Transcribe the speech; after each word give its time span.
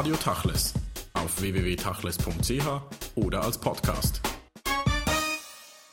Radio 0.00 0.16
Tachles 0.16 0.72
auf 1.12 1.42
www.tachles.ch 1.42 2.66
oder 3.16 3.44
als 3.44 3.58
Podcast. 3.58 4.22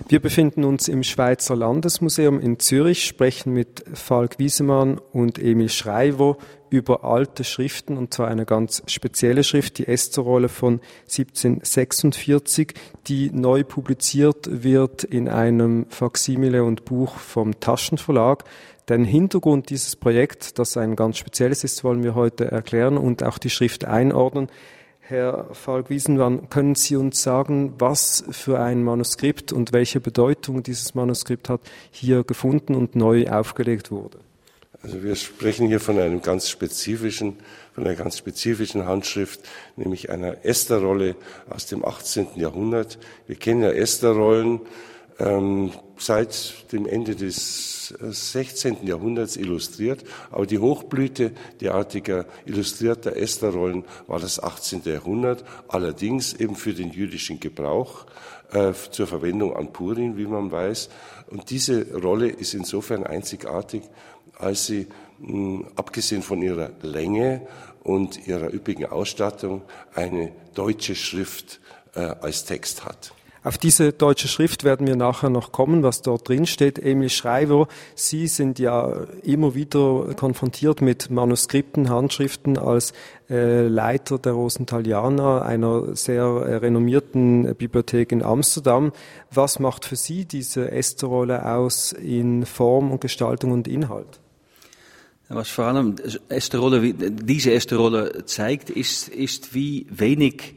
Wir 0.08 0.22
befinden 0.22 0.64
uns 0.64 0.88
im 0.88 1.04
Schweizer 1.04 1.58
Landesmuseum 1.58 2.40
in 2.40 2.58
Zürich, 2.58 3.04
sprechen 3.04 3.52
mit 3.52 3.84
Falk 3.96 4.40
Wiesemann 4.40 4.98
und 4.98 5.40
Emil 5.40 5.68
Schreiber 5.68 6.38
über 6.70 7.04
alte 7.04 7.44
Schriften, 7.44 7.98
und 7.98 8.14
zwar 8.14 8.30
eine 8.30 8.46
ganz 8.46 8.82
spezielle 8.88 9.44
Schrift, 9.44 9.78
die 9.78 9.90
Esterrolle 9.90 10.48
von 10.48 10.80
1746, 11.02 12.76
die 13.08 13.30
neu 13.32 13.66
publiziert 13.66 14.64
wird 14.64 15.04
in 15.04 15.28
einem 15.28 15.86
Faksimile 15.90 16.64
und 16.64 16.86
Buch 16.86 17.18
vom 17.18 17.60
Taschenverlag. 17.60 18.46
Den 18.90 19.04
Hintergrund 19.04 19.70
dieses 19.70 19.98
Projekts, 19.98 20.54
das 20.54 20.78
ein 20.78 20.96
ganz 20.96 21.18
spezielles 21.18 21.66
ist, 21.66 21.84
wollen 21.84 22.04
wir 22.04 22.16
heute 22.16 22.50
erklären 22.50 22.98
und 22.98 23.22
auch 23.22 23.38
die 23.38 23.50
Schrift 23.50 23.84
einordnen. 23.84 24.48
Herr 25.02 25.50
Falk-Wiesenmann, 25.52 26.50
können 26.50 26.76
Sie 26.76 26.96
uns 26.96 27.22
sagen, 27.22 27.74
was 27.80 28.24
für 28.32 28.62
ein 28.62 28.84
Manuskript 28.84 29.52
und 29.52 29.74
welche 29.74 30.00
Bedeutung 30.00 30.64
dieses 30.64 30.96
Manuskript 30.96 31.50
hat 31.50 31.62
hier 31.92 32.24
gefunden 32.24 32.76
und 32.76 32.96
neu 32.96 33.28
aufgelegt 33.28 33.92
wurde? 33.92 34.20
Also 34.82 35.04
wir 35.04 35.16
sprechen 35.16 35.68
hier 35.68 35.82
von 35.82 36.00
einem 36.00 36.22
ganz 36.22 36.50
spezifischen, 36.50 37.38
von 37.74 37.86
einer 37.86 37.96
ganz 37.96 38.18
spezifischen 38.18 38.86
Handschrift, 38.86 39.42
nämlich 39.76 40.10
einer 40.10 40.46
Esterrolle 40.46 41.16
aus 41.50 41.66
dem 41.66 41.84
18. 41.84 42.28
Jahrhundert. 42.36 43.00
Wir 43.28 43.36
kennen 43.36 43.64
ja 43.64 43.72
Esterrollen 43.72 44.62
ähm, 45.20 45.72
seit 45.98 46.72
dem 46.72 46.86
Ende 46.86 47.16
des 47.16 47.88
16. 48.00 48.84
Äh, 48.84 48.88
Jahrhunderts 48.88 49.36
illustriert, 49.36 50.04
aber 50.32 50.46
die 50.46 50.60
Hochblüte 50.60 51.32
derartiger 51.60 52.26
illustrierter 52.46 53.16
Esterrollen 53.16 53.86
war 54.06 54.20
das 54.20 54.42
18. 54.42 54.84
Jahrhundert, 54.86 55.44
allerdings 55.68 56.34
eben 56.34 56.56
für 56.56 56.74
den 56.74 56.92
jüdischen 56.92 57.40
Gebrauch 57.40 58.06
äh, 58.52 58.74
zur 58.92 59.08
Verwendung 59.08 59.56
an 59.56 59.74
Purim, 59.74 60.18
wie 60.18 60.28
man 60.28 60.52
weiß. 60.52 60.90
Und 61.30 61.50
diese 61.50 61.94
Rolle 61.96 62.28
ist 62.28 62.54
insofern 62.54 63.04
einzigartig, 63.04 63.84
als 64.38 64.68
sie 64.68 64.88
mh, 65.20 65.68
abgesehen 65.76 66.22
von 66.22 66.42
ihrer 66.42 66.72
Länge 66.82 67.48
und 67.84 68.28
ihrer 68.28 68.54
üppigen 68.54 68.86
Ausstattung 68.86 69.64
eine 69.96 70.32
deutsche 70.54 70.96
Schrift 70.96 71.60
äh, 71.96 72.02
als 72.02 72.46
Text 72.46 72.86
hat. 72.86 73.14
Auf 73.44 73.58
diese 73.58 73.94
deutsche 73.94 74.28
Schrift 74.28 74.64
werden 74.64 74.88
wir 74.88 74.96
nachher 74.96 75.30
noch 75.30 75.52
kommen, 75.52 75.84
was 75.84 76.02
dort 76.02 76.28
drin 76.28 76.46
steht. 76.46 76.80
Emil 76.80 77.10
Schreiber, 77.10 77.68
Sie 77.96 78.28
sind 78.28 78.60
ja 78.60 79.06
immer 79.24 79.56
wieder 79.56 80.14
konfrontiert 80.16 80.82
mit 80.82 81.10
Manuskripten, 81.10 81.90
Handschriften 81.90 82.58
als 82.58 82.94
äh, 83.30 83.68
Leiter 83.68 84.18
der 84.18 84.34
Rosentalianer, 84.34 85.44
einer 85.44 85.96
sehr 85.96 86.24
äh, 86.24 86.56
renommierten 86.56 87.56
Bibliothek 87.56 88.12
in 88.12 88.24
Amsterdam. 88.24 88.92
Was 89.32 89.60
macht 89.60 89.86
für 89.86 89.96
Sie 89.96 90.26
diese 90.26 90.72
Esterrolle 90.72 91.46
aus 91.46 91.92
in 91.92 92.46
Form 92.46 92.92
und 92.92 93.02
Gestaltung 93.02 93.52
und 93.52 93.68
Inhalt? 93.68 94.20
Was 95.30 95.50
vor 95.50 95.66
allem 95.66 95.96
Esterrolle, 96.30 96.94
diese 96.94 97.52
Esterrolle 97.52 98.24
zeigt, 98.26 98.70
ist, 98.70 99.10
ist 99.10 99.54
wie 99.54 99.86
wenig 99.90 100.56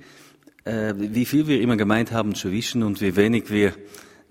äh, 0.71 0.95
wie 0.97 1.25
viel 1.25 1.47
wir 1.47 1.61
immer 1.61 1.77
gemeint 1.77 2.13
haben 2.13 2.35
zu 2.35 2.53
wissen 2.53 2.83
und 2.83 3.01
wie 3.01 3.17
wenig 3.17 3.51
wir 3.51 3.73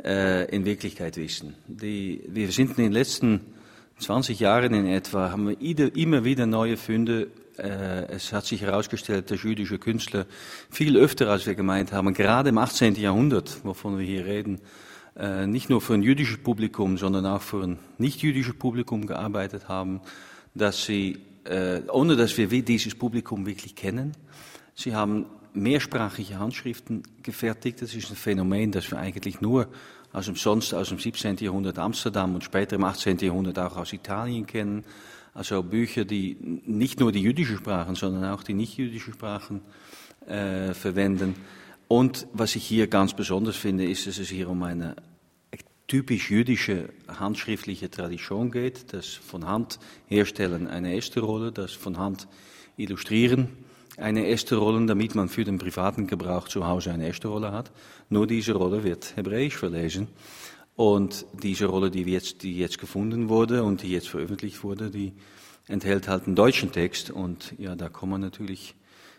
äh, 0.03 0.49
in 0.55 0.65
Wirklichkeit 0.65 1.17
wissen. 1.17 1.55
Die, 1.67 2.23
wir 2.27 2.51
sind 2.51 2.77
in 2.77 2.85
den 2.85 2.91
letzten 2.93 3.41
20 3.99 4.39
Jahren 4.39 4.73
in 4.73 4.87
etwa, 4.87 5.31
haben 5.31 5.49
wir 5.49 5.95
immer 5.95 6.23
wieder 6.23 6.45
neue 6.45 6.77
Funde. 6.77 7.27
Äh, 7.57 8.05
es 8.13 8.31
hat 8.31 8.45
sich 8.45 8.61
herausgestellt, 8.61 9.29
dass 9.31 9.43
jüdische 9.43 9.79
Künstler 9.79 10.25
viel 10.69 10.95
öfter, 10.95 11.29
als 11.29 11.45
wir 11.45 11.55
gemeint 11.55 11.91
haben, 11.91 12.13
gerade 12.13 12.49
im 12.49 12.57
18. 12.57 12.95
Jahrhundert, 12.95 13.59
wovon 13.63 13.97
wir 13.97 14.05
hier 14.05 14.25
reden, 14.25 14.61
äh, 15.17 15.45
nicht 15.45 15.69
nur 15.69 15.81
für 15.81 15.95
ein 15.95 16.03
jüdisches 16.03 16.37
Publikum, 16.37 16.97
sondern 16.97 17.25
auch 17.25 17.41
für 17.41 17.63
ein 17.63 17.79
nicht-jüdisches 17.97 18.53
Publikum 18.53 19.05
gearbeitet 19.07 19.67
haben, 19.67 19.99
dass 20.55 20.85
sie, 20.85 21.17
äh, 21.43 21.81
ohne 21.91 22.15
dass 22.15 22.37
wir 22.37 22.47
dieses 22.47 22.95
Publikum 22.95 23.45
wirklich 23.45 23.75
kennen, 23.75 24.13
sie 24.75 24.95
haben 24.95 25.25
mehrsprachige 25.53 26.39
Handschriften 26.39 27.03
gefertigt. 27.23 27.81
Das 27.81 27.93
ist 27.93 28.09
ein 28.09 28.15
Phänomen, 28.15 28.71
das 28.71 28.89
wir 28.91 28.99
eigentlich 28.99 29.41
nur 29.41 29.67
aus 30.11 30.25
dem, 30.25 30.35
sonst 30.35 30.73
aus 30.73 30.89
dem 30.89 30.99
17. 30.99 31.37
Jahrhundert 31.37 31.77
Amsterdam 31.79 32.35
und 32.35 32.43
später 32.43 32.75
im 32.75 32.83
18. 32.83 33.17
Jahrhundert 33.19 33.59
auch 33.59 33.77
aus 33.77 33.93
Italien 33.93 34.45
kennen. 34.45 34.83
Also 35.33 35.61
Bücher, 35.63 36.05
die 36.05 36.37
nicht 36.65 36.99
nur 36.99 37.11
die 37.11 37.21
jüdischen 37.21 37.57
Sprachen, 37.57 37.95
sondern 37.95 38.25
auch 38.25 38.43
die 38.43 38.53
nicht-jüdischen 38.53 39.13
Sprachen 39.13 39.61
äh, 40.27 40.73
verwenden. 40.73 41.35
Und 41.87 42.27
was 42.33 42.55
ich 42.55 42.65
hier 42.65 42.87
ganz 42.87 43.13
besonders 43.13 43.55
finde, 43.55 43.85
ist, 43.85 44.07
dass 44.07 44.17
es 44.17 44.29
hier 44.29 44.49
um 44.49 44.63
eine 44.63 44.95
typisch 45.87 46.29
jüdische 46.29 46.89
handschriftliche 47.07 47.89
Tradition 47.89 48.51
geht, 48.51 48.93
das 48.93 49.07
von 49.07 49.47
Hand 49.47 49.79
herstellen 50.07 50.67
eine 50.67 50.93
erste 50.93 51.19
Rolle, 51.19 51.51
das 51.51 51.71
von 51.71 51.97
Hand 51.97 52.27
illustrieren 52.77 53.49
eine 53.99 54.25
erste 54.25 54.55
Rolle, 54.55 54.85
damit 54.85 55.15
man 55.15 55.29
für 55.29 55.43
den 55.43 55.57
privaten 55.57 56.07
Gebrauch 56.07 56.47
zu 56.47 56.65
Hause 56.65 56.91
eine 56.91 57.07
erste 57.07 57.27
Rolle 57.27 57.51
hat. 57.51 57.71
Nur 58.09 58.27
diese 58.27 58.53
Rolle 58.53 58.83
wird 58.83 59.15
hebräisch 59.15 59.57
verlesen. 59.57 60.07
Und 60.75 61.25
diese 61.43 61.65
Rolle, 61.65 61.91
die 61.91 62.03
jetzt, 62.03 62.43
die 62.43 62.57
jetzt 62.57 62.79
gefunden 62.79 63.27
wurde 63.29 63.63
und 63.63 63.83
die 63.83 63.91
jetzt 63.91 64.07
veröffentlicht 64.07 64.63
wurde, 64.63 64.89
die 64.89 65.13
enthält 65.67 66.07
halt 66.07 66.25
einen 66.25 66.35
deutschen 66.35 66.71
Text. 66.71 67.11
Und 67.11 67.53
ja, 67.57 67.75
da 67.75 67.89
kommen 67.89 68.21
natürlich 68.21 68.75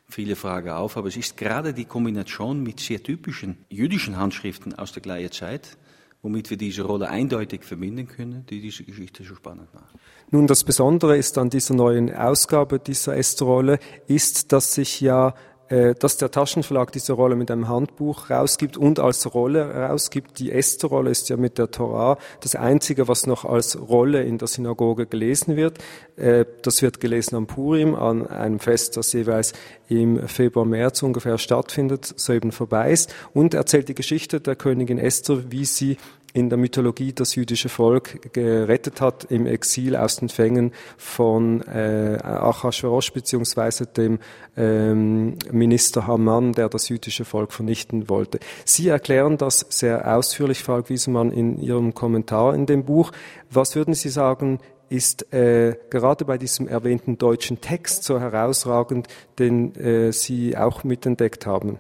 viele 0.09 0.37
Fragen 0.37 0.71
auf. 0.71 0.97
Aber 0.97 1.09
es 1.09 1.17
ist 1.17 1.37
gerade 1.37 1.75
die 1.75 1.85
Kombination 1.85 2.63
mit 2.63 2.81
sehr 2.81 3.03
typischen 3.03 3.59
jüdischen 3.69 4.17
Handschriften 4.17 4.75
aus 4.75 4.93
der 4.93 5.03
gleichen 5.03 5.33
Zeit, 5.33 5.77
womit 6.23 6.51
wir 6.51 6.57
diese 6.57 6.83
Rolle 6.83 7.09
eindeutig 7.09 7.65
verbinden 7.65 8.07
können, 8.07 8.45
die 8.51 8.61
diese 8.61 8.85
Geschichte 8.85 9.25
so 9.25 9.35
spannend 9.35 9.73
macht. 9.73 9.95
Nun, 10.31 10.47
das 10.47 10.65
Besondere 10.65 11.17
ist 11.17 11.39
an 11.39 11.51
dieser 11.51 11.75
neuen 11.75 12.15
Ausgabe 12.15 12.79
dieser 12.79 13.17
Estrolle, 13.17 13.79
ist, 14.07 14.53
dass 14.53 14.75
sich 14.75 15.01
ja 15.01 15.35
dass 15.71 16.17
der 16.17 16.33
Taschenverlag 16.33 16.91
diese 16.91 17.13
Rolle 17.13 17.37
mit 17.37 17.51
einem 17.51 17.69
Handbuch 17.69 18.29
rausgibt 18.29 18.77
und 18.77 18.99
als 18.99 19.33
Rolle 19.33 19.73
rausgibt. 19.73 20.39
Die 20.41 20.51
Esther-Rolle 20.51 21.11
ist 21.11 21.29
ja 21.29 21.37
mit 21.37 21.59
der 21.59 21.71
Torah 21.71 22.19
das 22.41 22.57
Einzige, 22.57 23.07
was 23.07 23.27
noch 23.27 23.45
als 23.45 23.79
Rolle 23.81 24.25
in 24.25 24.39
der 24.39 24.49
Synagoge 24.49 25.07
gelesen 25.07 25.57
wird. 25.57 25.79
Äh, 26.17 26.45
das 26.63 26.83
wird 26.83 27.01
gelesen 27.01 27.37
am 27.37 27.47
Purim, 27.47 27.95
an 27.95 28.27
einem 28.27 28.59
Fest, 28.59 28.97
das 28.97 29.13
jeweils 29.13 29.53
im 29.89 30.27
Februar, 30.29 30.65
März 30.65 31.03
ungefähr 31.03 31.39
stattfindet, 31.39 32.05
soeben 32.17 32.53
vorbei 32.53 32.93
ist, 32.93 33.15
und 33.33 33.55
erzählt 33.55 33.89
die 33.89 33.95
Geschichte 33.95 34.41
der 34.41 34.57
Königin 34.57 34.99
Esther, 34.99 35.51
wie 35.51 35.65
sie 35.65 35.97
in 36.33 36.49
der 36.49 36.59
Mythologie 36.59 37.13
das 37.13 37.35
jüdische 37.35 37.69
Volk 37.69 38.33
gerettet 38.33 39.01
hat 39.01 39.25
im 39.25 39.47
Exil 39.47 39.97
aus 39.97 40.17
den 40.17 40.29
Fängen 40.29 40.73
von 40.97 41.63
äh, 41.63 42.19
Achashverosh 42.23 43.13
beziehungsweise 43.13 43.87
dem 43.87 44.19
ähm, 44.57 45.37
Minister 45.51 46.07
Haman, 46.07 46.53
der 46.53 46.69
das 46.69 46.89
jüdische 46.89 47.25
Volk 47.25 47.53
vernichten 47.53 48.09
wollte. 48.09 48.39
Sie 48.65 48.89
erklären 48.89 49.39
das 49.39 49.67
sehr 49.69 50.17
ausführlich, 50.17 50.63
Falk 50.63 50.89
Wiesemann, 50.89 51.33
in 51.33 51.61
Ihrem 51.61 51.95
Kommentar 51.95 52.55
in 52.55 52.67
dem 52.67 52.85
Buch. 52.85 53.13
Was 53.51 53.75
würden 53.75 53.95
Sie 53.95 54.09
sagen, 54.09 54.61
ist 54.89 55.33
äh, 55.33 55.77
gerade 55.89 56.25
bei 56.25 56.37
diesem 56.37 56.67
erwähnten 56.67 57.17
deutschen 57.17 57.61
Text 57.61 58.05
so 58.05 58.21
herausragend, 58.21 59.07
den 59.39 59.75
äh, 59.77 60.13
Sie 60.13 60.57
auch 60.57 60.85
mitentdeckt 60.85 61.47
haben? 61.47 61.79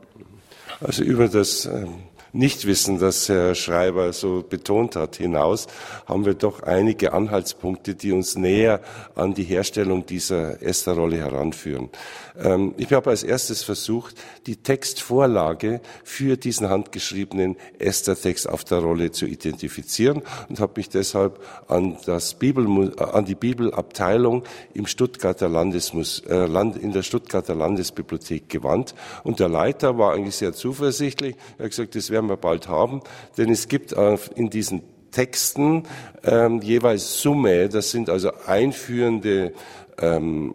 Also 0.80 1.02
über 1.02 1.28
das 1.28 1.66
ähm 1.66 2.09
Nichtwissen, 2.32 2.98
das 2.98 3.28
Herr 3.28 3.54
Schreiber 3.54 4.12
so 4.12 4.44
betont 4.48 4.96
hat, 4.96 5.16
hinaus, 5.16 5.66
haben 6.06 6.24
wir 6.24 6.34
doch 6.34 6.62
einige 6.62 7.12
Anhaltspunkte, 7.12 7.94
die 7.94 8.12
uns 8.12 8.36
näher 8.36 8.80
an 9.14 9.34
die 9.34 9.44
Herstellung 9.44 10.06
dieser 10.06 10.62
Esterrolle 10.62 11.16
heranführen. 11.16 11.90
Ähm, 12.38 12.74
ich 12.76 12.92
habe 12.92 13.10
als 13.10 13.22
erstes 13.22 13.62
versucht, 13.62 14.14
die 14.46 14.56
Textvorlage 14.56 15.80
für 16.04 16.36
diesen 16.36 16.68
handgeschriebenen 16.68 17.56
Esther-Text 17.78 18.48
auf 18.48 18.64
der 18.64 18.78
Rolle 18.78 19.10
zu 19.10 19.26
identifizieren 19.26 20.22
und 20.48 20.60
habe 20.60 20.74
mich 20.76 20.88
deshalb 20.88 21.40
an, 21.68 21.96
das 22.06 22.34
Bibel, 22.34 22.92
an 22.98 23.24
die 23.24 23.34
Bibelabteilung 23.34 24.44
im 24.74 24.86
Stuttgarter 24.86 25.48
Landesmus, 25.48 26.20
äh, 26.28 26.46
Land, 26.46 26.76
in 26.76 26.92
der 26.92 27.02
Stuttgarter 27.02 27.54
Landesbibliothek 27.54 28.48
gewandt. 28.48 28.94
Und 29.24 29.40
der 29.40 29.48
Leiter 29.48 29.98
war 29.98 30.14
eigentlich 30.14 30.36
sehr 30.36 30.52
zuversichtlich. 30.52 31.36
Er 31.58 31.64
hat 31.64 31.70
gesagt, 31.70 31.94
das 31.94 32.10
werden 32.20 32.28
wir 32.28 32.36
bald 32.36 32.68
haben, 32.68 33.00
denn 33.38 33.50
es 33.50 33.68
gibt 33.68 33.92
in 34.34 34.50
diesen 34.50 34.82
Texten 35.10 35.84
ähm, 36.22 36.60
jeweils 36.60 37.20
Summe, 37.20 37.68
das 37.68 37.90
sind 37.90 38.08
also 38.08 38.30
einführende 38.46 39.52
ähm, 39.98 40.54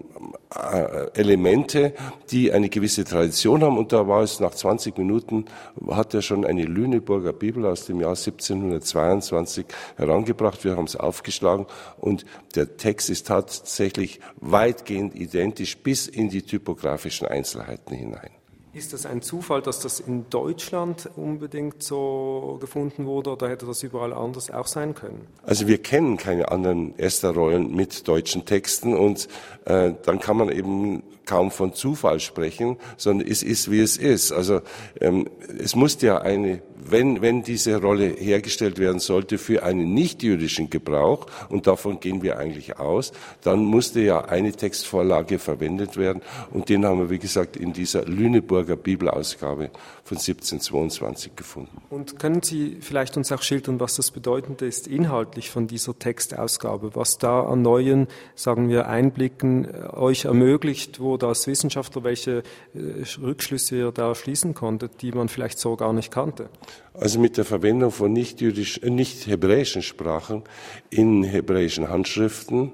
äh, 0.55 1.07
Elemente, 1.13 1.93
die 2.31 2.51
eine 2.51 2.69
gewisse 2.69 3.03
Tradition 3.03 3.63
haben. 3.63 3.77
Und 3.77 3.91
da 3.91 4.07
war 4.07 4.21
es 4.21 4.39
nach 4.39 4.53
20 4.53 4.97
Minuten, 4.97 5.45
hat 5.89 6.13
er 6.13 6.21
schon 6.21 6.45
eine 6.45 6.63
Lüneburger 6.63 7.33
Bibel 7.33 7.65
aus 7.65 7.85
dem 7.85 7.99
Jahr 7.99 8.11
1722 8.11 9.65
herangebracht. 9.97 10.63
Wir 10.63 10.77
haben 10.77 10.85
es 10.85 10.95
aufgeschlagen 10.95 11.65
und 11.99 12.25
der 12.55 12.77
Text 12.77 13.09
ist 13.09 13.27
tatsächlich 13.27 14.19
weitgehend 14.37 15.15
identisch 15.15 15.77
bis 15.77 16.07
in 16.07 16.29
die 16.29 16.41
typografischen 16.43 17.27
Einzelheiten 17.27 17.93
hinein. 17.93 18.31
Ist 18.75 18.91
das 18.91 19.05
ein 19.05 19.21
Zufall, 19.21 19.61
dass 19.61 19.79
das 19.79 20.01
in 20.01 20.29
Deutschland 20.29 21.09
unbedingt 21.15 21.81
so 21.81 22.57
gefunden 22.59 23.05
wurde 23.05 23.29
oder 23.29 23.47
hätte 23.47 23.65
das 23.65 23.81
überall 23.83 24.11
anders 24.11 24.51
auch 24.51 24.67
sein 24.67 24.93
können? 24.93 25.27
Also 25.43 25.67
wir 25.67 25.77
kennen 25.77 26.17
keine 26.17 26.51
anderen 26.51 26.93
Esther-Rollen 26.99 27.73
mit 27.73 28.05
deutschen 28.05 28.43
Texten 28.45 28.93
und 28.93 29.29
äh, 29.63 29.93
dann 30.03 30.19
kann 30.19 30.35
man 30.35 30.49
eben 30.49 31.03
kaum 31.25 31.51
von 31.51 31.73
Zufall 31.73 32.19
sprechen, 32.19 32.77
sondern 32.97 33.27
es 33.27 33.43
ist, 33.43 33.71
wie 33.71 33.81
es 33.81 33.97
ist. 33.97 34.31
Also 34.31 34.61
ähm, 34.99 35.29
es 35.59 35.75
muss 35.75 36.01
ja 36.01 36.19
eine 36.19 36.61
wenn, 36.87 37.21
wenn 37.21 37.43
diese 37.43 37.81
Rolle 37.81 38.07
hergestellt 38.07 38.77
werden 38.77 38.99
sollte 38.99 39.37
für 39.37 39.63
einen 39.63 39.93
nichtjüdischen 39.93 40.69
Gebrauch, 40.69 41.25
und 41.49 41.67
davon 41.67 41.99
gehen 41.99 42.21
wir 42.21 42.37
eigentlich 42.37 42.77
aus, 42.79 43.11
dann 43.41 43.65
musste 43.65 44.01
ja 44.01 44.25
eine 44.25 44.51
Textvorlage 44.51 45.39
verwendet 45.39 45.97
werden. 45.97 46.21
Und 46.51 46.69
den 46.69 46.85
haben 46.85 46.99
wir, 46.99 47.09
wie 47.09 47.19
gesagt, 47.19 47.57
in 47.57 47.73
dieser 47.73 48.05
Lüneburger 48.05 48.75
Bibelausgabe 48.75 49.71
von 50.03 50.17
1722 50.17 51.35
gefunden. 51.35 51.81
Und 51.89 52.19
können 52.19 52.43
Sie 52.43 52.77
vielleicht 52.81 53.17
uns 53.17 53.31
auch 53.31 53.41
schildern, 53.41 53.79
was 53.79 53.95
das 53.95 54.11
Bedeutende 54.11 54.65
ist 54.65 54.87
inhaltlich 54.87 55.49
von 55.49 55.67
dieser 55.67 55.97
Textausgabe, 55.97 56.95
was 56.95 57.17
da 57.17 57.41
an 57.41 57.63
neuen, 57.63 58.07
sagen 58.35 58.69
wir, 58.69 58.87
Einblicken 58.87 59.65
äh, 59.65 59.87
euch 59.93 60.25
ermöglicht, 60.25 60.99
wo 61.15 61.17
das 61.17 61.47
Wissenschaftler 61.47 62.03
welche 62.03 62.43
äh, 62.73 63.03
Rückschlüsse 63.21 63.77
ihr 63.77 63.91
da 63.93 64.13
schließen 64.15 64.53
konntet, 64.53 65.01
die 65.01 65.13
man 65.13 65.29
vielleicht 65.29 65.59
so 65.59 65.77
gar 65.77 65.93
nicht 65.93 66.11
kannte? 66.11 66.49
Also 66.93 67.19
mit 67.19 67.37
der 67.37 67.45
Verwendung 67.45 67.91
von 67.91 68.11
nicht, 68.11 68.41
äh, 68.41 68.89
nicht 68.89 69.27
hebräischen 69.27 69.81
Sprachen 69.81 70.43
in 70.89 71.23
hebräischen 71.23 71.87
Handschriften 71.87 72.73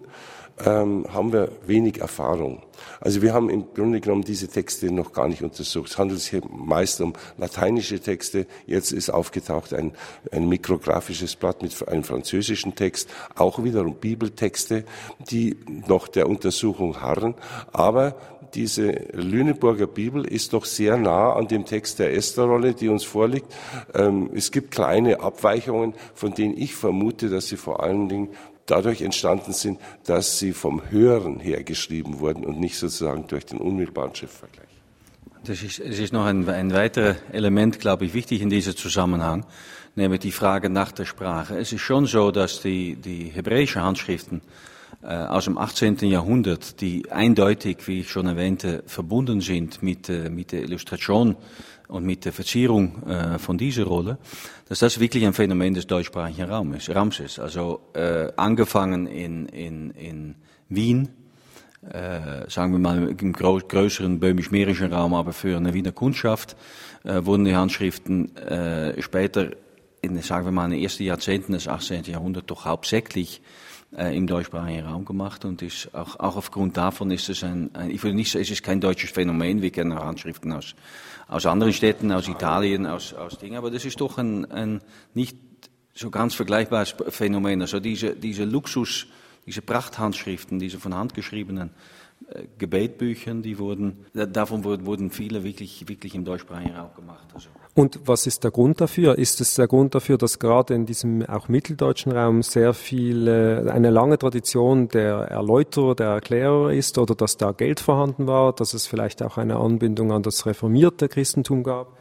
ähm, 0.65 1.05
haben 1.11 1.33
wir 1.33 1.49
wenig 1.65 1.99
Erfahrung. 1.99 2.63
Also 2.99 3.21
wir 3.21 3.33
haben 3.33 3.49
im 3.49 3.73
Grunde 3.73 3.99
genommen 3.99 4.23
diese 4.23 4.47
Texte 4.47 4.91
noch 4.91 5.13
gar 5.13 5.27
nicht 5.27 5.43
untersucht. 5.43 5.91
Es 5.91 5.97
handelt 5.97 6.19
sich 6.19 6.41
meist 6.49 7.01
um 7.01 7.13
lateinische 7.37 7.99
Texte. 7.99 8.47
Jetzt 8.65 8.91
ist 8.91 9.09
aufgetaucht 9.09 9.73
ein, 9.73 9.93
ein 10.31 10.47
mikrografisches 10.47 11.35
Blatt 11.35 11.61
mit 11.61 11.87
einem 11.87 12.03
französischen 12.03 12.75
Text, 12.75 13.09
auch 13.35 13.63
wiederum 13.63 13.95
Bibeltexte, 13.95 14.83
die 15.29 15.57
noch 15.87 16.07
der 16.07 16.27
Untersuchung 16.27 17.01
harren. 17.01 17.35
Aber 17.71 18.15
diese 18.53 18.91
Lüneburger 19.13 19.87
Bibel 19.87 20.25
ist 20.25 20.53
doch 20.53 20.65
sehr 20.65 20.97
nah 20.97 21.33
an 21.33 21.47
dem 21.47 21.65
Text 21.65 21.99
der 21.99 22.13
Esther-Rolle, 22.13 22.73
die 22.73 22.89
uns 22.89 23.03
vorliegt. 23.03 23.47
Ähm, 23.93 24.29
es 24.33 24.51
gibt 24.51 24.71
kleine 24.71 25.21
Abweichungen, 25.21 25.93
von 26.13 26.33
denen 26.33 26.57
ich 26.57 26.75
vermute, 26.75 27.29
dass 27.29 27.47
sie 27.47 27.57
vor 27.57 27.81
allen 27.81 28.09
Dingen 28.09 28.29
dadurch 28.71 29.01
entstanden 29.01 29.51
sind, 29.51 29.79
dass 30.05 30.39
sie 30.39 30.53
vom 30.53 30.89
Hören 30.89 31.39
her 31.39 31.63
geschrieben 31.63 32.19
wurden 32.19 32.45
und 32.45 32.59
nicht 32.59 32.77
sozusagen 32.77 33.27
durch 33.27 33.45
den 33.45 33.59
unmittelbaren 33.59 34.15
Schriftvergleich. 34.15 34.67
Das 35.43 35.61
ist, 35.61 35.79
es 35.79 35.99
ist 35.99 36.13
noch 36.13 36.25
ein, 36.25 36.47
ein 36.47 36.71
weiteres 36.71 37.17
Element, 37.31 37.79
glaube 37.79 38.05
ich, 38.05 38.13
wichtig 38.13 38.41
in 38.41 38.49
diesem 38.49 38.75
Zusammenhang, 38.75 39.45
nämlich 39.95 40.21
die 40.21 40.31
Frage 40.31 40.69
nach 40.69 40.91
der 40.91 41.05
Sprache. 41.05 41.57
Es 41.57 41.73
ist 41.73 41.81
schon 41.81 42.05
so, 42.05 42.31
dass 42.31 42.61
die, 42.61 42.95
die 42.95 43.25
hebräischen 43.25 43.81
Handschriften 43.81 44.41
aus 45.03 45.45
dem 45.45 45.57
18. 45.57 45.97
Jahrhundert, 46.01 46.79
die 46.79 47.11
eindeutig, 47.11 47.87
wie 47.87 48.01
ich 48.01 48.09
schon 48.11 48.27
erwähnte, 48.27 48.83
verbunden 48.85 49.41
sind 49.41 49.81
mit, 49.81 50.09
äh, 50.09 50.29
mit 50.29 50.51
der 50.51 50.61
Illustration 50.61 51.35
und 51.87 52.05
mit 52.05 52.23
der 52.23 52.33
Verzierung 52.33 53.03
äh, 53.03 53.37
von 53.37 53.57
dieser 53.57 53.83
Rolle, 53.83 54.17
dass 54.69 54.79
das 54.79 54.99
wirklich 54.99 55.25
ein 55.25 55.33
Phänomen 55.33 55.73
des 55.73 55.87
deutschsprachigen 55.87 56.49
Raumes, 56.49 56.93
Raums 56.93 57.19
ist. 57.19 57.39
Also 57.39 57.81
äh, 57.93 58.31
angefangen 58.37 59.07
in, 59.07 59.47
in, 59.47 59.91
in 59.91 60.35
Wien, 60.69 61.09
äh, 61.89 62.49
sagen 62.49 62.71
wir 62.71 62.79
mal 62.79 63.09
im 63.09 63.33
größeren 63.33 64.19
böhmisch-mährischen 64.19 64.93
Raum, 64.93 65.13
aber 65.13 65.33
für 65.33 65.57
eine 65.57 65.73
Wiener 65.73 65.91
Kundschaft, 65.91 66.55
äh, 67.03 67.25
wurden 67.25 67.43
die 67.43 67.55
Handschriften 67.55 68.35
äh, 68.37 69.01
später 69.01 69.51
in, 70.01 70.19
sagen 70.21 70.45
wir 70.45 70.51
mal, 70.51 70.65
in 70.65 70.71
den 70.71 70.81
ersten 70.81 71.03
Jahrzehnten 71.03 71.53
des 71.53 71.67
18. 71.67 72.03
Jahrhunderts 72.05 72.47
doch 72.47 72.65
hauptsächlich 72.65 73.41
äh, 73.95 74.15
im 74.15 74.27
deutschsprachigen 74.27 74.85
Raum 74.85 75.05
gemacht 75.05 75.45
und 75.45 75.61
ist 75.61 75.93
auch, 75.93 76.19
auch 76.19 76.35
aufgrund 76.35 76.77
davon 76.77 77.11
ist 77.11 77.29
es 77.29 77.43
ein, 77.43 77.69
ein 77.73 77.91
ich 77.91 78.03
würde 78.03 78.15
nicht 78.15 78.31
sagen, 78.31 78.43
es 78.43 78.51
ist 78.51 78.63
kein 78.63 78.81
deutsches 78.81 79.11
Phänomen, 79.11 79.61
wir 79.61 79.71
kennen 79.71 79.91
auch 79.93 80.05
Handschriften 80.05 80.51
aus 80.53 80.75
aus 81.31 81.45
anderen 81.45 81.71
Städten, 81.71 82.11
aus 82.11 82.27
Italien, 82.27 82.85
aus, 82.85 83.13
aus 83.13 83.37
Dingen. 83.37 83.55
Aber 83.55 83.71
das 83.71 83.85
ist 83.85 84.01
doch 84.01 84.17
ein, 84.17 84.51
ein 84.51 84.81
nicht 85.13 85.37
so 85.93 86.09
ganz 86.09 86.35
vergleichbares 86.35 86.93
Phänomen. 87.07 87.61
Also 87.61 87.79
diese, 87.79 88.17
diese 88.17 88.43
Luxus, 88.43 89.07
diese 89.45 89.61
Prachthandschriften, 89.61 90.59
diese 90.59 90.77
von 90.77 90.93
Hand 90.93 91.13
geschriebenen 91.13 91.71
Gebetbüchern, 92.57 93.41
die 93.41 93.59
wurden, 93.59 94.05
davon 94.13 94.63
wurden 94.63 95.09
viele 95.11 95.43
wirklich, 95.43 95.87
wirklich 95.87 96.15
im 96.15 96.23
deutschsprachigen 96.23 96.75
Raum 96.75 96.89
gemacht. 96.95 97.27
Also. 97.33 97.49
Und 97.73 97.99
was 98.05 98.25
ist 98.25 98.43
der 98.43 98.51
Grund 98.51 98.79
dafür? 98.79 99.17
Ist 99.17 99.41
es 99.41 99.55
der 99.55 99.67
Grund 99.67 99.95
dafür, 99.95 100.17
dass 100.17 100.39
gerade 100.39 100.73
in 100.73 100.85
diesem 100.85 101.25
auch 101.25 101.49
mitteldeutschen 101.49 102.11
Raum 102.11 102.41
sehr 102.41 102.73
viel, 102.73 103.27
äh, 103.27 103.69
eine 103.69 103.89
lange 103.89 104.17
Tradition 104.17 104.87
der 104.89 105.15
Erläuterer, 105.15 105.95
der 105.95 106.07
Erklärer 106.07 106.71
ist 106.71 106.97
oder 106.97 107.15
dass 107.15 107.37
da 107.37 107.51
Geld 107.51 107.79
vorhanden 107.79 108.27
war, 108.27 108.53
dass 108.53 108.73
es 108.73 108.87
vielleicht 108.87 109.21
auch 109.23 109.37
eine 109.37 109.57
Anbindung 109.57 110.11
an 110.11 110.23
das 110.23 110.45
reformierte 110.45 111.09
Christentum 111.09 111.63
gab? 111.63 111.97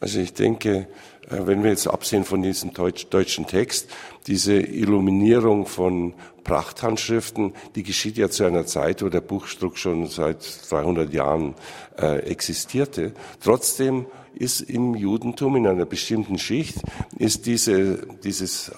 Also 0.00 0.20
ich 0.20 0.34
denke, 0.34 0.88
äh, 1.28 1.46
wenn 1.46 1.62
wir 1.62 1.70
jetzt 1.70 1.86
absehen 1.86 2.24
von 2.24 2.42
diesem 2.42 2.72
deutschen 2.72 3.46
Text, 3.46 3.88
diese 4.26 4.54
Illuminierung 4.54 5.66
von 5.66 6.14
Prachthandschriften, 6.44 7.52
die 7.74 7.82
geschieht 7.82 8.16
ja 8.16 8.30
zu 8.30 8.44
einer 8.44 8.66
Zeit, 8.66 9.02
wo 9.02 9.08
der 9.08 9.20
Buchdruck 9.20 9.76
schon 9.76 10.06
seit 10.06 10.70
300 10.70 11.12
Jahren 11.12 11.54
äh, 11.98 12.20
existierte. 12.20 13.12
Trotzdem 13.40 14.06
ist 14.34 14.60
im 14.60 14.94
Judentum 14.94 15.56
in 15.56 15.66
einer 15.66 15.84
bestimmten 15.84 16.38
Schicht, 16.38 16.76
ist 17.18 17.46
diese, 17.46 18.06
dieses 18.22 18.72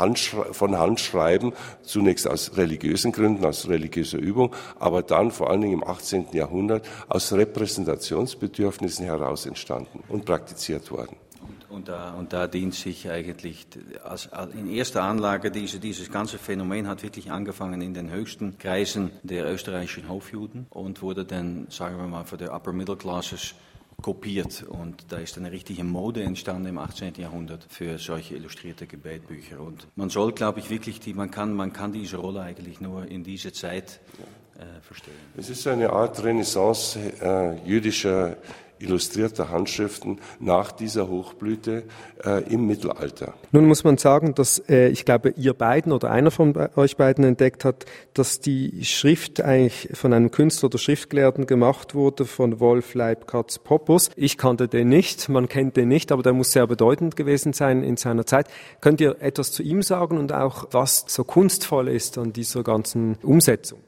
Handschre 0.00 0.52
von 0.52 0.76
Handschreiben 0.76 1.52
zunächst 1.82 2.26
aus 2.26 2.56
religiösen 2.56 3.12
Gründen, 3.12 3.44
aus 3.44 3.68
religiöser 3.68 4.18
Übung, 4.18 4.54
aber 4.80 5.02
dann 5.02 5.30
vor 5.30 5.50
allen 5.50 5.60
Dingen 5.60 5.74
im 5.74 5.84
18. 5.86 6.26
Jahrhundert 6.32 6.88
aus 7.08 7.32
Repräsentationsbedürfnissen 7.32 9.04
heraus 9.04 9.46
entstanden 9.46 10.02
und 10.08 10.24
praktiziert 10.24 10.90
worden. 10.90 11.16
Und 11.70 11.86
da, 11.86 12.14
und 12.14 12.32
da 12.32 12.48
dient 12.48 12.74
sich 12.74 13.08
eigentlich 13.08 13.66
als, 14.02 14.28
in 14.54 14.68
erster 14.68 15.04
Anlage 15.04 15.52
diese, 15.52 15.78
dieses 15.78 16.10
ganze 16.10 16.36
Phänomen 16.36 16.88
hat 16.88 17.04
wirklich 17.04 17.30
angefangen 17.30 17.80
in 17.80 17.94
den 17.94 18.10
höchsten 18.10 18.58
Kreisen 18.58 19.12
der 19.22 19.46
österreichischen 19.50 20.08
Hofjuden 20.08 20.66
und 20.70 21.00
wurde 21.00 21.24
dann, 21.24 21.68
sagen 21.70 21.96
wir 21.98 22.08
mal, 22.08 22.24
für 22.24 22.36
die 22.36 22.48
Upper 22.48 22.72
Middle 22.72 22.96
Classes 22.96 23.54
kopiert. 24.00 24.62
Und 24.62 25.12
da 25.12 25.18
ist 25.18 25.36
eine 25.38 25.52
richtige 25.52 25.84
Mode 25.84 26.22
entstanden 26.22 26.66
im 26.66 26.78
18. 26.78 27.14
Jahrhundert 27.16 27.66
für 27.68 27.98
solche 27.98 28.34
illustrierte 28.36 28.86
Gebetbücher. 28.86 29.60
Und 29.60 29.86
man 29.96 30.10
soll, 30.10 30.32
glaube 30.32 30.60
ich, 30.60 30.70
wirklich, 30.70 31.00
die, 31.00 31.14
man, 31.14 31.30
kann, 31.30 31.54
man 31.54 31.72
kann 31.72 31.92
diese 31.92 32.16
Rolle 32.16 32.42
eigentlich 32.42 32.80
nur 32.80 33.06
in 33.06 33.24
dieser 33.24 33.52
Zeit 33.52 34.00
äh, 34.58 34.80
verstehen. 34.82 35.14
Es 35.36 35.50
ist 35.50 35.66
eine 35.66 35.90
Art 35.90 36.22
Renaissance 36.22 36.98
äh, 37.20 37.56
jüdischer 37.66 38.36
illustrierter 38.80 39.50
Handschriften 39.50 40.18
nach 40.38 40.72
dieser 40.72 41.08
Hochblüte 41.08 41.84
äh, 42.24 42.42
im 42.52 42.66
Mittelalter. 42.66 43.34
Nun 43.52 43.66
muss 43.66 43.84
man 43.84 43.98
sagen, 43.98 44.34
dass 44.34 44.58
äh, 44.68 44.88
ich 44.88 45.04
glaube, 45.04 45.34
ihr 45.36 45.54
beiden 45.54 45.92
oder 45.92 46.10
einer 46.10 46.30
von 46.30 46.54
euch 46.76 46.96
beiden 46.96 47.24
entdeckt 47.24 47.64
hat, 47.64 47.86
dass 48.14 48.40
die 48.40 48.84
Schrift 48.84 49.40
eigentlich 49.40 49.88
von 49.92 50.12
einem 50.12 50.30
Künstler 50.30 50.66
oder 50.66 50.78
Schriftgelehrten 50.78 51.46
gemacht 51.46 51.94
wurde, 51.94 52.24
von 52.24 52.60
Wolf 52.60 52.94
Leibkatz 52.94 53.58
Poppus. 53.58 54.10
Ich 54.16 54.38
kannte 54.38 54.68
den 54.68 54.88
nicht, 54.88 55.28
man 55.28 55.48
kennt 55.48 55.76
den 55.76 55.88
nicht, 55.88 56.12
aber 56.12 56.22
der 56.22 56.32
muss 56.32 56.52
sehr 56.52 56.66
bedeutend 56.66 57.16
gewesen 57.16 57.52
sein 57.52 57.82
in 57.82 57.96
seiner 57.96 58.26
Zeit. 58.26 58.48
Könnt 58.80 59.00
ihr 59.00 59.16
etwas 59.20 59.52
zu 59.52 59.62
ihm 59.62 59.82
sagen 59.82 60.18
und 60.18 60.32
auch, 60.32 60.68
was 60.70 61.04
so 61.06 61.24
kunstvoll 61.24 61.88
ist 61.88 62.18
an 62.18 62.32
dieser 62.32 62.62
ganzen 62.62 63.16
Umsetzung? 63.22 63.80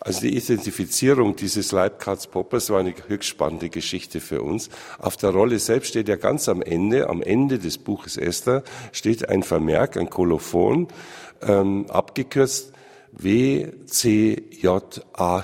Also 0.00 0.20
die 0.20 0.36
Identifizierung 0.36 1.34
dieses 1.36 1.72
Leibkatz 1.72 2.26
Poppers 2.26 2.70
war 2.70 2.80
eine 2.80 2.94
höchst 3.08 3.28
spannende 3.28 3.68
Geschichte 3.68 4.20
für 4.20 4.42
uns. 4.42 4.70
Auf 4.98 5.16
der 5.16 5.30
Rolle 5.30 5.58
selbst 5.58 5.88
steht 5.88 6.08
ja 6.08 6.16
ganz 6.16 6.48
am 6.48 6.62
Ende, 6.62 7.08
am 7.08 7.22
Ende 7.22 7.58
des 7.58 7.78
Buches 7.78 8.16
Esther, 8.16 8.62
steht 8.92 9.28
ein 9.28 9.42
Vermerk, 9.42 9.96
ein 9.96 10.08
Kolophon, 10.08 10.88
ähm, 11.42 11.86
abgekürzt 11.88 12.72
WCJA 13.20 14.92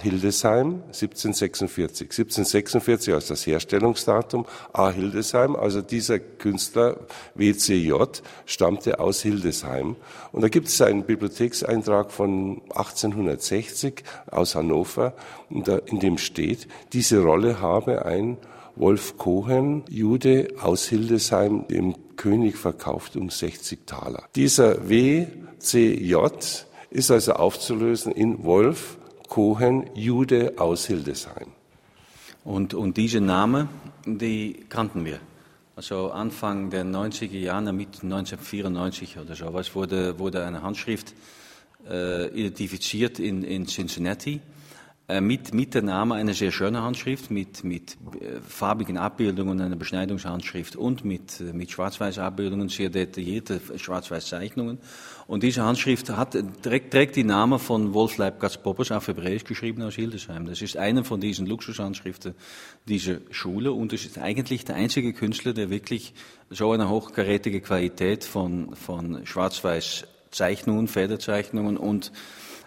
Hildesheim 0.01 0.85
1746. 0.87 2.09
1746 2.11 3.13
als 3.15 3.27
das 3.27 3.45
Herstellungsdatum 3.47 4.47
A 4.73 4.91
Hildesheim, 4.91 5.57
also 5.57 5.83
dieser 5.83 6.21
Künstler 6.21 7.01
WCJ 7.35 7.93
stammte 8.47 9.01
aus 9.01 9.23
Hildesheim. 9.23 9.97
Und 10.31 10.43
da 10.43 10.49
gibt 10.49 10.69
es 10.69 10.81
einen 10.81 11.03
Bibliothekseintrag 11.05 12.13
von 12.13 12.63
1860 12.71 14.05
aus 14.31 14.55
Hannover, 14.55 15.15
in 15.51 15.65
dem 16.01 16.19
steht, 16.19 16.69
diese 16.93 17.21
Rolle 17.23 17.61
habe 17.61 18.07
ein 18.07 18.37
Wolf 18.77 19.19
Cohen, 19.19 19.83
Jude 19.89 20.49
aus 20.61 20.87
Hildesheim, 20.87 21.67
dem 21.69 21.95
König 22.17 22.57
verkauft 22.57 23.17
um 23.17 23.31
60 23.31 23.87
Taler. 23.87 24.25
Dieser 24.35 24.89
WCJ 24.89 26.17
ist 26.95 27.11
also 27.11 27.33
aufzulösen 27.33 28.13
in 28.13 28.45
Wolf 28.45 28.97
Cohen, 29.29 29.91
Jude 29.95 30.55
aus 30.59 30.87
Hildesheim. 30.87 31.49
Und, 32.45 32.73
und 32.73 32.97
diese 32.97 33.21
Name, 33.21 33.69
die 34.07 34.65
kannten 34.69 35.05
wir. 35.05 35.19
Also 35.75 36.13
Anfang 36.13 36.71
der 36.71 36.85
90er 36.85 37.37
Jahre, 37.37 37.73
mit 37.73 38.05
1994 38.05 39.19
oder 39.19 39.35
so, 39.35 39.53
was 39.53 39.75
wurde, 39.75 40.21
wurde 40.21 40.47
eine 40.47 40.63
Handschrift 40.63 41.15
äh, 41.91 42.29
identifiziert 42.29 43.19
in, 43.19 43.43
in 43.43 43.67
Cincinnati 43.67 44.41
mit, 45.07 45.53
mit 45.53 45.75
der 45.75 45.83
Name 45.83 46.15
eine 46.15 46.33
sehr 46.33 46.51
schöne 46.51 46.81
Handschrift, 46.81 47.31
mit, 47.31 47.63
mit 47.63 47.99
äh, 48.21 48.41
farbigen 48.41 48.97
Abbildungen, 48.97 49.61
einer 49.61 49.77
Beschneidungshandschrift 49.77 50.77
und 50.77 51.05
mit, 51.05 51.43
äh, 51.43 51.53
mit 51.53 51.71
Schwarz-Weiß-Abbildungen, 51.71 52.71
sehr 52.71 52.89
detaillierte 52.89 53.61
Schwarz-Weiß-Zeichnungen. 53.77 54.79
Und 55.27 55.43
diese 55.43 55.63
Handschrift 55.63 56.09
hat, 56.09 56.39
trägt, 56.63 56.91
trägt 56.91 57.17
die 57.17 57.25
Name 57.25 57.59
von 57.59 57.93
Wolf 57.93 58.17
Leibgatz 58.17 58.57
Poppers 58.57 58.93
auf 58.93 59.07
Hebräisch 59.07 59.45
geschrieben 59.45 59.83
aus 59.83 59.95
Hildesheim. 59.95 60.47
Das 60.47 60.63
ist 60.63 60.79
eine 60.79 61.05
von 61.05 61.21
diesen 61.21 61.47
Luxushandschriften 61.47 62.35
dieser 62.89 63.19
Schule 63.31 63.73
und 63.73 63.93
es 63.93 64.07
ist 64.07 64.17
eigentlich 64.17 64.65
der 64.65 64.77
einzige 64.77 65.13
Künstler, 65.13 65.53
der 65.53 65.69
wirklich 65.69 66.15
so 66.49 66.73
eine 66.73 66.89
hochkarätige 66.89 67.61
Qualität 67.61 68.25
von, 68.25 68.75
von 68.75 69.27
Schwarz-Weiß-Zeichnungen, 69.27 70.89
Federzeichnungen 70.89 71.77
und 71.77 72.11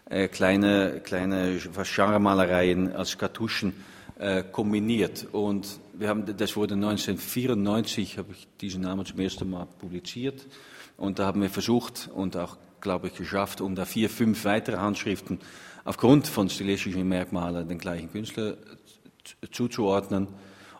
äh, 0.10 0.28
kleine, 0.28 1.02
kleine 1.04 1.60
Genremalereien 1.60 2.94
als 2.94 3.18
Kartuschen 3.18 3.74
äh, 4.20 4.44
kombiniert. 4.44 5.28
Und 5.32 5.80
wir 5.94 6.10
haben, 6.10 6.26
das 6.26 6.56
wurde 6.56 6.76
1994, 6.76 8.18
habe 8.18 8.32
ich 8.32 8.48
diesen 8.62 8.82
Namen 8.84 9.06
zum 9.06 9.20
ersten 9.20 9.50
Mal 9.50 9.68
publiziert. 9.80 10.48
Und 10.96 11.20
da 11.20 11.26
haben 11.26 11.42
wir 11.42 11.50
versucht 11.50 12.10
und 12.14 12.38
auch, 12.38 12.58
glaube 12.82 13.08
ich, 13.08 13.16
geschafft, 13.16 13.62
um 13.62 13.76
da 13.76 13.86
vier, 13.86 14.10
fünf 14.10 14.46
weitere 14.46 14.78
Handschriften 14.78 15.40
aufgrund 15.84 16.28
von 16.28 16.50
stilistischen 16.50 17.08
Merkmalen 17.08 17.68
den 17.68 17.78
gleichen 17.78 18.12
Künstler 18.12 18.58
zuzuordnen. 19.52 20.28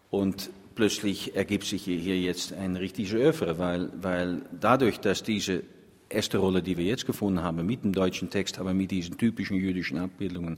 Und 0.10 0.50
plötzlich 0.76 1.36
ergibt 1.36 1.66
sich 1.66 1.84
hier 1.84 2.20
jetzt 2.20 2.54
ein 2.54 2.76
richtiges 2.76 3.14
Öffre, 3.14 3.60
weil, 3.60 3.92
weil 4.02 4.44
dadurch, 4.60 5.00
dass 5.00 5.24
diese 5.24 5.64
erste 6.10 6.38
Rolle, 6.38 6.62
die 6.62 6.78
wir 6.78 6.86
jetzt 6.86 7.06
gefunden 7.06 7.42
haben, 7.42 7.66
mit 7.66 7.84
dem 7.84 7.94
deutschen 7.94 8.30
Text, 8.30 8.60
aber 8.60 8.74
mit 8.74 8.92
diesen 8.92 9.18
typischen 9.18 9.58
jüdischen 9.58 9.98
Abbildungen, 9.98 10.58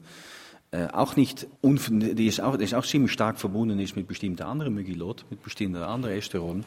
äh, 0.72 0.88
auch 0.88 1.16
nicht, 1.16 1.48
die 1.64 2.28
ist 2.28 2.42
auch, 2.42 2.58
die 2.58 2.64
ist 2.64 2.76
auch 2.76 2.86
ziemlich 2.86 3.12
stark 3.12 3.40
verbunden 3.40 3.80
ist 3.80 3.96
mit 3.96 4.08
bestimmten 4.08 4.44
anderen 4.44 4.76
Megillot, 4.76 5.26
mit 5.30 5.42
bestimmten 5.42 5.78
anderen 5.78 6.16
Esterollen, 6.16 6.64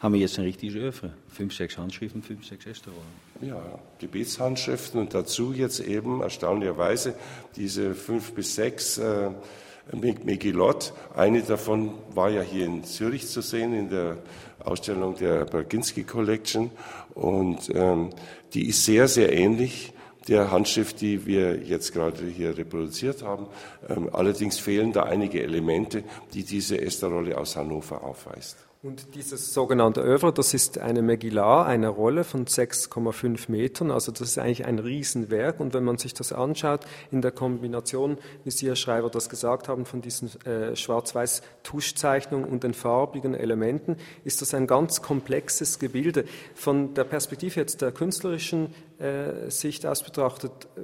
haben 0.00 0.14
wir 0.14 0.20
jetzt 0.20 0.38
ein 0.38 0.44
richtiges 0.44 0.74
Öffre. 0.76 1.12
Fünf, 1.28 1.54
sechs 1.54 1.76
Handschriften, 1.76 2.22
fünf, 2.22 2.46
sechs 2.46 2.66
Esterollen. 2.66 3.02
Ja, 3.40 3.62
Gebetshandschriften 4.00 5.00
und 5.00 5.14
dazu 5.14 5.52
jetzt 5.52 5.80
eben 5.80 6.22
erstaunlicherweise 6.22 7.14
diese 7.54 7.94
fünf 7.94 8.32
bis 8.32 8.54
sechs 8.54 8.98
äh, 8.98 9.30
Megillot. 9.92 10.92
Eine 11.14 11.42
davon 11.42 11.92
war 12.14 12.30
ja 12.30 12.40
hier 12.40 12.66
in 12.66 12.84
Zürich 12.84 13.28
zu 13.28 13.42
sehen, 13.42 13.74
in 13.74 13.90
der 13.90 14.16
Ausstellung 14.66 15.16
der 15.16 15.44
Berginski 15.44 16.04
Collection. 16.04 16.70
Und 17.14 17.70
ähm, 17.74 18.10
die 18.54 18.68
ist 18.68 18.84
sehr, 18.84 19.08
sehr 19.08 19.32
ähnlich 19.32 19.92
der 20.28 20.50
Handschrift, 20.50 21.00
die 21.00 21.26
wir 21.26 21.62
jetzt 21.62 21.92
gerade 21.92 22.24
hier 22.26 22.56
reproduziert 22.56 23.22
haben. 23.22 23.46
Ähm, 23.88 24.08
allerdings 24.12 24.58
fehlen 24.58 24.92
da 24.92 25.04
einige 25.04 25.42
Elemente, 25.42 26.04
die 26.32 26.44
diese 26.44 26.80
Esterrolle 26.80 27.36
aus 27.36 27.56
Hannover 27.56 28.04
aufweist. 28.04 28.56
Und 28.84 29.14
dieses 29.14 29.54
sogenannte 29.54 30.00
Övre, 30.00 30.32
das 30.32 30.54
ist 30.54 30.78
eine 30.78 31.02
Megillah, 31.02 31.64
eine 31.64 31.86
Rolle 31.86 32.24
von 32.24 32.46
6,5 32.46 33.48
Metern. 33.48 33.92
Also 33.92 34.10
das 34.10 34.22
ist 34.22 34.38
eigentlich 34.38 34.66
ein 34.66 34.80
Riesenwerk. 34.80 35.60
Und 35.60 35.72
wenn 35.72 35.84
man 35.84 35.98
sich 35.98 36.14
das 36.14 36.32
anschaut, 36.32 36.80
in 37.12 37.22
der 37.22 37.30
Kombination, 37.30 38.18
wie 38.42 38.50
Sie, 38.50 38.66
Herr 38.66 38.74
Schreiber, 38.74 39.08
das 39.08 39.28
gesagt 39.28 39.68
haben, 39.68 39.86
von 39.86 40.00
diesen 40.00 40.30
äh, 40.44 40.74
Schwarz-Weiß-Tuschzeichnungen 40.74 42.44
und 42.44 42.64
den 42.64 42.74
farbigen 42.74 43.34
Elementen, 43.34 43.98
ist 44.24 44.42
das 44.42 44.52
ein 44.52 44.66
ganz 44.66 45.00
komplexes 45.00 45.78
Gebilde. 45.78 46.24
Von 46.56 46.92
der 46.94 47.04
Perspektive 47.04 47.60
jetzt 47.60 47.82
der 47.82 47.92
künstlerischen 47.92 48.74
Sicht 49.50 49.84
aus 49.86 50.02
betrachtet, 50.02 50.50
äh, 50.76 50.80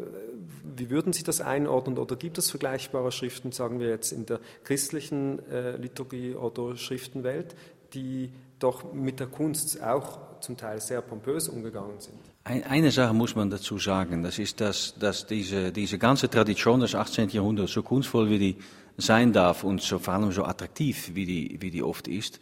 wie 0.77 0.91
würden 0.91 1.13
Sie 1.13 1.23
das 1.23 1.41
einordnen 1.41 1.99
oder 1.99 2.17
gibt 2.17 2.39
es 2.39 2.51
vergleichbare 2.51 3.13
Schriften, 3.13 3.53
sagen 3.53 3.81
wir 3.81 3.89
jetzt 3.89 4.13
in 4.13 4.27
der 4.27 4.41
christlichen 4.65 5.39
äh, 5.51 5.77
Liturgie 5.77 6.35
oder 6.35 6.77
Schriftenwelt, 6.77 7.55
die 7.95 8.31
doch 8.59 8.93
mit 8.93 9.21
der 9.21 9.29
Kunst 9.29 9.83
auch 9.83 10.19
zum 10.41 10.57
Teil 10.57 10.81
sehr 10.81 11.01
pompös 11.01 11.49
umgegangen 11.49 12.01
sind. 12.01 12.19
Eine 12.45 12.91
Sache 12.91 13.15
muss 13.15 13.37
man 13.37 13.51
dazu 13.51 13.79
sagen, 13.79 14.23
das 14.23 14.39
ist, 14.39 14.61
dass, 14.61 14.95
dass 14.99 15.27
diese, 15.27 15.71
diese 15.71 15.99
ganze 15.99 16.29
Tradition 16.29 16.81
des 16.81 16.95
18. 16.95 17.29
Jahrhunderts, 17.31 17.73
so 17.73 17.83
kunstvoll 17.83 18.31
wie 18.31 18.39
die 18.39 18.57
sein 18.97 19.33
darf 19.33 19.65
und 19.65 19.81
so, 19.81 19.99
vor 19.99 20.15
allem 20.15 20.33
so 20.33 20.45
attraktiv 20.45 21.11
wie 21.15 21.27
die, 21.27 21.59
wie 21.61 21.71
die 21.71 21.83
oft 21.83 22.09
ist, 22.09 22.41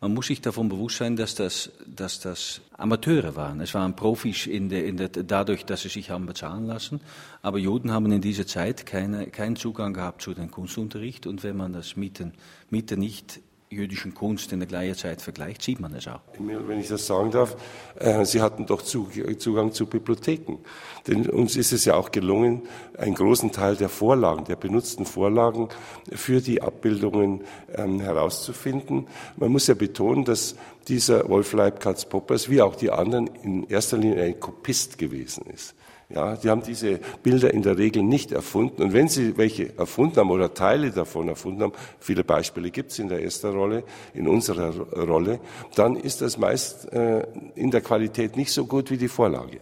man 0.00 0.14
muss 0.14 0.28
sich 0.28 0.40
davon 0.40 0.70
bewusst 0.70 0.96
sein, 0.96 1.14
dass 1.14 1.34
das, 1.34 1.70
dass 1.86 2.20
das 2.20 2.62
Amateure 2.72 3.36
waren. 3.36 3.60
Es 3.60 3.74
waren 3.74 3.94
Profis 3.94 4.46
in 4.46 4.70
der, 4.70 4.86
in 4.86 4.96
der, 4.96 5.08
dadurch, 5.08 5.66
dass 5.66 5.82
sie 5.82 5.90
sich 5.90 6.10
haben 6.10 6.24
bezahlen 6.24 6.66
lassen. 6.66 7.00
Aber 7.42 7.58
Juden 7.58 7.92
haben 7.92 8.10
in 8.10 8.22
dieser 8.22 8.46
Zeit 8.46 8.86
keine, 8.86 9.26
keinen 9.26 9.56
Zugang 9.56 9.92
gehabt 9.92 10.22
zu 10.22 10.32
dem 10.32 10.50
Kunstunterricht. 10.50 11.26
Und 11.26 11.42
wenn 11.42 11.56
man 11.56 11.74
das 11.74 11.96
mit 11.96 12.18
der 12.18 12.96
nicht 12.96 13.40
jüdischen 13.72 14.14
Kunst 14.14 14.52
in 14.52 14.58
der 14.58 14.66
gleichen 14.66 14.96
Zeit 14.96 15.22
vergleicht, 15.22 15.62
sieht 15.62 15.78
man 15.78 15.94
es 15.94 16.08
auch. 16.08 16.20
Wenn 16.38 16.80
ich 16.80 16.88
das 16.88 17.06
sagen 17.06 17.30
darf, 17.30 17.56
äh, 17.94 18.24
Sie 18.24 18.42
hatten 18.42 18.66
doch 18.66 18.82
Zugang 18.82 19.72
zu 19.72 19.86
Bibliotheken. 19.86 20.58
Denn 21.06 21.30
uns 21.30 21.56
ist 21.56 21.72
es 21.72 21.84
ja 21.84 21.94
auch 21.94 22.10
gelungen, 22.10 22.62
einen 22.98 23.14
großen 23.14 23.52
Teil 23.52 23.76
der 23.76 23.88
Vorlagen, 23.88 24.44
der 24.44 24.56
benutzten 24.56 25.06
Vorlagen 25.06 25.68
für 26.10 26.40
die 26.40 26.60
Abbildungen 26.62 27.44
ähm, 27.72 28.00
herauszufinden. 28.00 29.06
Man 29.36 29.52
muss 29.52 29.68
ja 29.68 29.74
betonen, 29.74 30.24
dass 30.24 30.56
dieser 30.88 31.28
Wolf 31.28 31.52
Leibkatz 31.52 32.06
Poppers, 32.06 32.50
wie 32.50 32.62
auch 32.62 32.74
die 32.74 32.90
anderen, 32.90 33.28
in 33.42 33.68
erster 33.68 33.98
Linie 33.98 34.24
ein 34.24 34.40
Kopist 34.40 34.98
gewesen 34.98 35.44
ist. 35.46 35.76
Ja, 36.12 36.34
die 36.36 36.50
haben 36.50 36.62
diese 36.62 36.98
Bilder 37.22 37.54
in 37.54 37.62
der 37.62 37.78
Regel 37.78 38.02
nicht 38.02 38.32
erfunden. 38.32 38.82
Und 38.82 38.92
wenn 38.92 39.08
sie 39.08 39.36
welche 39.36 39.78
erfunden 39.78 40.16
haben 40.16 40.30
oder 40.30 40.52
Teile 40.52 40.90
davon 40.90 41.28
erfunden 41.28 41.62
haben, 41.62 41.72
viele 42.00 42.24
Beispiele 42.24 42.70
gibt 42.70 42.90
es 42.90 42.98
in 42.98 43.08
der 43.08 43.22
Esther-Rolle, 43.22 43.84
in 44.12 44.26
unserer 44.26 44.74
Rolle, 44.76 45.38
dann 45.76 45.94
ist 45.94 46.20
das 46.20 46.36
meist 46.36 46.92
äh, 46.92 47.24
in 47.54 47.70
der 47.70 47.80
Qualität 47.80 48.36
nicht 48.36 48.52
so 48.52 48.66
gut 48.66 48.90
wie 48.90 48.96
die 48.96 49.08
Vorlage. 49.08 49.60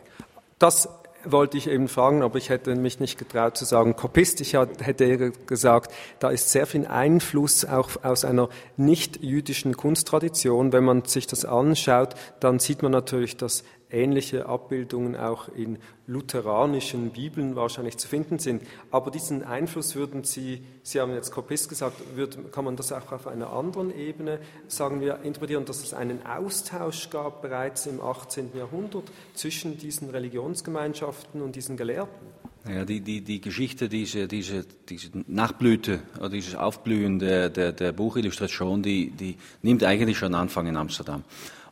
Das 0.59 0.89
wollte 1.25 1.59
ich 1.59 1.69
eben 1.69 1.89
fragen, 1.89 2.23
aber 2.23 2.39
ich 2.39 2.49
hätte 2.49 2.75
mich 2.77 3.01
nicht 3.01 3.19
getraut 3.19 3.57
zu 3.57 3.65
sagen 3.65 3.97
Kopist. 3.97 4.41
Ich 4.41 4.55
hätte 4.55 5.33
gesagt, 5.47 5.93
da 6.19 6.31
ist 6.31 6.51
sehr 6.51 6.67
viel 6.67 6.87
Einfluss 6.87 7.65
auch 7.65 7.91
aus 8.03 8.25
einer 8.25 8.49
nicht-jüdischen 8.77 9.77
Kunsttradition. 9.77 10.73
Wenn 10.73 10.85
man 10.85 11.05
sich 11.05 11.27
das 11.27 11.45
anschaut, 11.45 12.15
dann 12.41 12.59
sieht 12.59 12.83
man 12.83 12.93
natürlich, 12.93 13.37
dass 13.37 13.65
ähnliche 13.91 14.47
Abbildungen 14.47 15.17
auch 15.17 15.49
in 15.49 15.79
lutheranischen 16.07 17.11
Bibeln 17.11 17.57
wahrscheinlich 17.57 17.97
zu 17.99 18.09
finden 18.09 18.39
sind. 18.39 18.63
Aber 18.91 19.11
diesen 19.11 19.45
Einfluss 19.45 19.95
würden 19.95 20.25
Sie, 20.25 20.63
Sie 20.83 21.01
haben 21.01 21.13
jetzt 21.13 21.31
Kopist 21.31 21.69
gesagt, 21.69 22.17
würd, 22.17 22.53
kann 22.53 22.65
man 22.65 22.77
das 22.77 22.93
auch 22.93 23.13
auf 23.13 23.27
einer 23.27 23.53
anderen 23.53 23.95
Ebene, 23.95 24.41
sagen 24.69 25.01
wir, 25.01 25.21
interpretieren, 25.23 25.65
dass 25.65 25.83
es 25.83 25.95
einen 25.95 26.25
Austausch 26.25 27.11
gab 27.11 27.43
bereits 27.43 27.87
im 27.87 28.01
18. 28.01 28.51
Jahrhundert 28.57 29.05
zwischen 29.35 29.79
diesen 29.79 30.11
Religionsgemeinschaften 30.11 31.43
und 31.43 31.57
diesen 31.57 31.77
Gelehrten? 31.77 32.27
Ja, 32.69 32.85
die, 32.85 33.01
die, 33.01 33.23
die 33.23 33.41
Geschichte, 33.41 33.89
diese, 33.89 34.29
diese, 34.29 34.65
diese 34.89 35.11
Nachblüte 35.27 36.01
oder 36.19 36.29
dieses 36.29 36.55
Aufblühen 36.55 37.19
der, 37.19 37.49
der, 37.49 37.73
der 37.73 37.93
Buchillustration, 37.93 38.83
die, 38.83 39.11
die 39.11 39.37
nimmt 39.63 39.85
eigentlich 39.85 40.19
schon 40.19 40.35
Anfang 40.35 40.67
in 40.67 40.77
Amsterdam. 40.77 41.25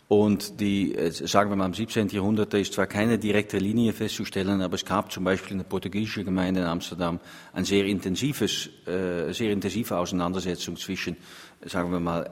Und 0.09 0.61
die, 0.61 0.95
äh, 0.95 1.11
sagen 1.11 1.51
wir 1.51 1.57
mal, 1.57 1.67
im 1.67 1.75
17. 1.75 2.09
Jahrhundert, 2.09 2.55
ist 2.55 2.75
zwar 2.75 2.87
keine 2.87 3.19
direkte 3.19 3.59
Linie 3.59 3.93
festzustellen, 3.93 4.63
aber 4.63 4.75
es 4.77 4.85
gab 4.85 5.11
zum 5.11 5.25
Beispiel 5.25 5.53
in 5.53 5.59
der 5.59 5.65
portugiesischen 5.65 6.25
Gemeinde 6.25 6.61
in 6.61 6.67
Amsterdam 6.67 7.19
ein 7.53 7.65
sehr 7.65 7.85
intensives, 7.87 8.71
äh, 8.87 9.33
sehr 9.33 9.51
intensive 9.51 9.97
Auseinandersetzung 9.97 10.77
zwischen, 10.77 11.17
sagen 11.65 11.91
wir 11.91 11.99
mal, 11.99 12.31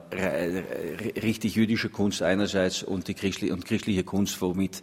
richtig 1.21 1.55
jüdische 1.55 1.89
Kunst 1.89 2.21
einerseits 2.21 2.81
und 2.81 3.09
die 3.09 3.13
christliche, 3.13 3.53
und 3.53 3.65
christliche 3.65 4.05
Kunst, 4.05 4.41
womit 4.41 4.81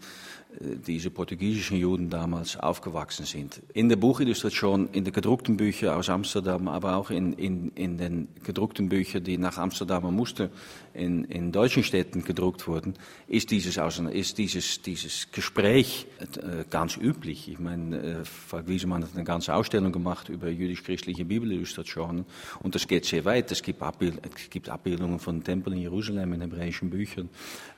diese 0.60 1.10
portugiesischen 1.10 1.78
Juden 1.78 2.10
damals 2.10 2.56
aufgewachsen 2.56 3.24
sind. 3.26 3.62
In 3.72 3.88
der 3.88 3.96
Buchillustration, 3.96 4.88
in 4.92 5.04
den 5.04 5.12
gedruckten 5.12 5.56
Büchern 5.56 5.94
aus 5.94 6.08
Amsterdam, 6.08 6.68
aber 6.68 6.96
auch 6.96 7.10
in, 7.10 7.32
in, 7.32 7.72
in 7.74 7.98
den 7.98 8.28
gedruckten 8.44 8.88
Büchern, 8.88 9.24
die 9.24 9.38
nach 9.38 9.58
Amsterdam 9.58 10.14
musste, 10.14 10.50
in, 10.94 11.24
in 11.24 11.52
deutschen 11.52 11.82
Städten 11.82 12.22
gedruckt 12.24 12.66
wurden, 12.68 12.94
ist 13.26 13.50
dieses, 13.50 13.78
ist 14.12 14.38
dieses, 14.38 14.82
dieses 14.82 15.32
Gespräch 15.32 16.06
äh, 16.20 16.64
ganz 16.68 16.96
üblich. 16.96 17.48
Ich 17.48 17.58
meine, 17.58 17.98
äh, 17.98 18.24
Falk 18.24 18.68
Wiesemann 18.68 19.02
hat 19.02 19.10
eine 19.14 19.24
ganze 19.24 19.54
Ausstellung 19.54 19.92
gemacht 19.92 20.28
über 20.28 20.48
jüdisch-christliche 20.48 21.24
Bibelillustrationen 21.24 22.26
und 22.60 22.74
das 22.74 22.86
geht 22.86 23.06
sehr 23.06 23.24
weit. 23.24 23.50
Es 23.50 23.62
gibt, 23.62 23.82
Abbild, 23.82 24.20
es 24.24 24.50
gibt 24.50 24.68
Abbildungen 24.68 25.18
von 25.18 25.42
Tempeln 25.42 25.76
in 25.76 25.82
Jerusalem 25.82 26.34
in 26.34 26.40
hebräischen 26.42 26.90
Büchern, 26.90 27.30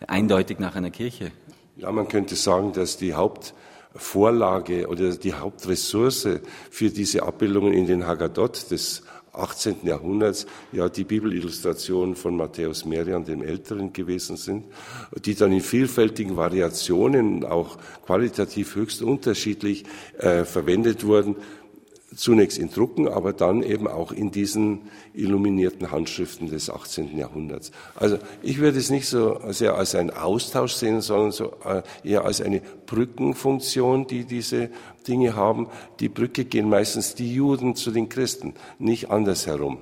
eindeutig 0.06 0.58
nach 0.58 0.74
einer 0.74 0.90
Kirche 0.90 1.30
ja, 1.76 1.90
man 1.90 2.08
könnte 2.08 2.36
sagen, 2.36 2.72
dass 2.72 2.96
die 2.96 3.14
Hauptvorlage 3.14 4.88
oder 4.88 5.16
die 5.16 5.34
Hauptressource 5.34 6.28
für 6.70 6.90
diese 6.90 7.22
Abbildungen 7.22 7.72
in 7.72 7.86
den 7.86 8.06
Haggadot 8.06 8.70
des 8.70 9.02
18. 9.32 9.78
Jahrhunderts 9.82 10.46
ja 10.72 10.88
die 10.88 11.04
Bibelillustrationen 11.04 12.14
von 12.14 12.36
Matthäus 12.36 12.84
Merian 12.84 13.24
dem 13.24 13.42
Älteren 13.42 13.92
gewesen 13.92 14.36
sind, 14.36 14.66
die 15.24 15.34
dann 15.34 15.50
in 15.50 15.60
vielfältigen 15.60 16.36
Variationen, 16.36 17.44
auch 17.44 17.76
qualitativ 18.06 18.76
höchst 18.76 19.02
unterschiedlich 19.02 19.84
äh, 20.18 20.44
verwendet 20.44 21.04
wurden 21.04 21.36
zunächst 22.16 22.58
in 22.58 22.70
Drucken, 22.70 23.08
aber 23.08 23.32
dann 23.32 23.62
eben 23.62 23.88
auch 23.88 24.12
in 24.12 24.30
diesen 24.30 24.82
illuminierten 25.12 25.90
Handschriften 25.90 26.48
des 26.48 26.70
18. 26.70 27.16
Jahrhunderts. 27.16 27.70
Also 27.94 28.18
ich 28.42 28.58
würde 28.58 28.78
es 28.78 28.90
nicht 28.90 29.08
so 29.08 29.40
sehr 29.48 29.74
als 29.74 29.94
einen 29.94 30.10
Austausch 30.10 30.72
sehen, 30.72 31.00
sondern 31.00 31.32
so 31.32 31.52
äh, 31.64 31.82
eher 32.02 32.24
als 32.24 32.40
eine 32.40 32.60
Brückenfunktion, 32.86 34.06
die 34.06 34.24
diese 34.24 34.70
Dinge 35.06 35.36
haben. 35.36 35.68
Die 36.00 36.08
Brücke 36.08 36.44
gehen 36.44 36.68
meistens 36.68 37.14
die 37.14 37.32
Juden 37.32 37.74
zu 37.74 37.90
den 37.90 38.08
Christen, 38.08 38.54
nicht 38.78 39.10
andersherum. 39.10 39.78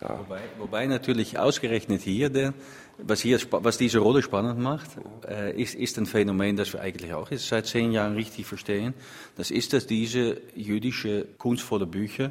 Ja. 0.00 0.18
Wobei, 0.18 0.40
wobei 0.58 0.86
natürlich 0.86 1.38
ausgerechnet 1.38 2.02
hier 2.02 2.28
der 2.28 2.52
was, 2.98 3.20
hier, 3.20 3.38
was 3.50 3.78
diese 3.78 3.98
Rolle 3.98 4.22
spannend 4.22 4.58
macht, 4.58 4.90
äh, 5.28 5.60
ist, 5.60 5.74
ist 5.74 5.98
ein 5.98 6.06
Phänomen, 6.06 6.56
das 6.56 6.72
wir 6.72 6.80
eigentlich 6.80 7.12
auch 7.12 7.30
jetzt 7.30 7.48
seit 7.48 7.66
zehn 7.66 7.92
Jahren 7.92 8.14
richtig 8.14 8.46
verstehen. 8.46 8.94
Das 9.36 9.50
ist, 9.50 9.72
dass 9.72 9.86
diese 9.86 10.40
jüdische 10.54 11.26
kunstvolle 11.38 11.86
Bücher 11.86 12.30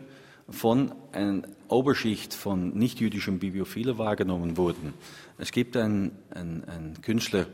von 0.50 0.94
einer 1.12 1.44
Oberschicht 1.68 2.34
von 2.34 2.78
nicht-jüdischen 2.78 3.40
Bibliophilen 3.40 3.98
wahrgenommen 3.98 4.58
wurden. 4.58 4.94
Es 5.38 5.52
gibt 5.52 5.78
einen, 5.78 6.12
einen, 6.32 6.64
einen 6.66 7.02
Künstler, 7.02 7.48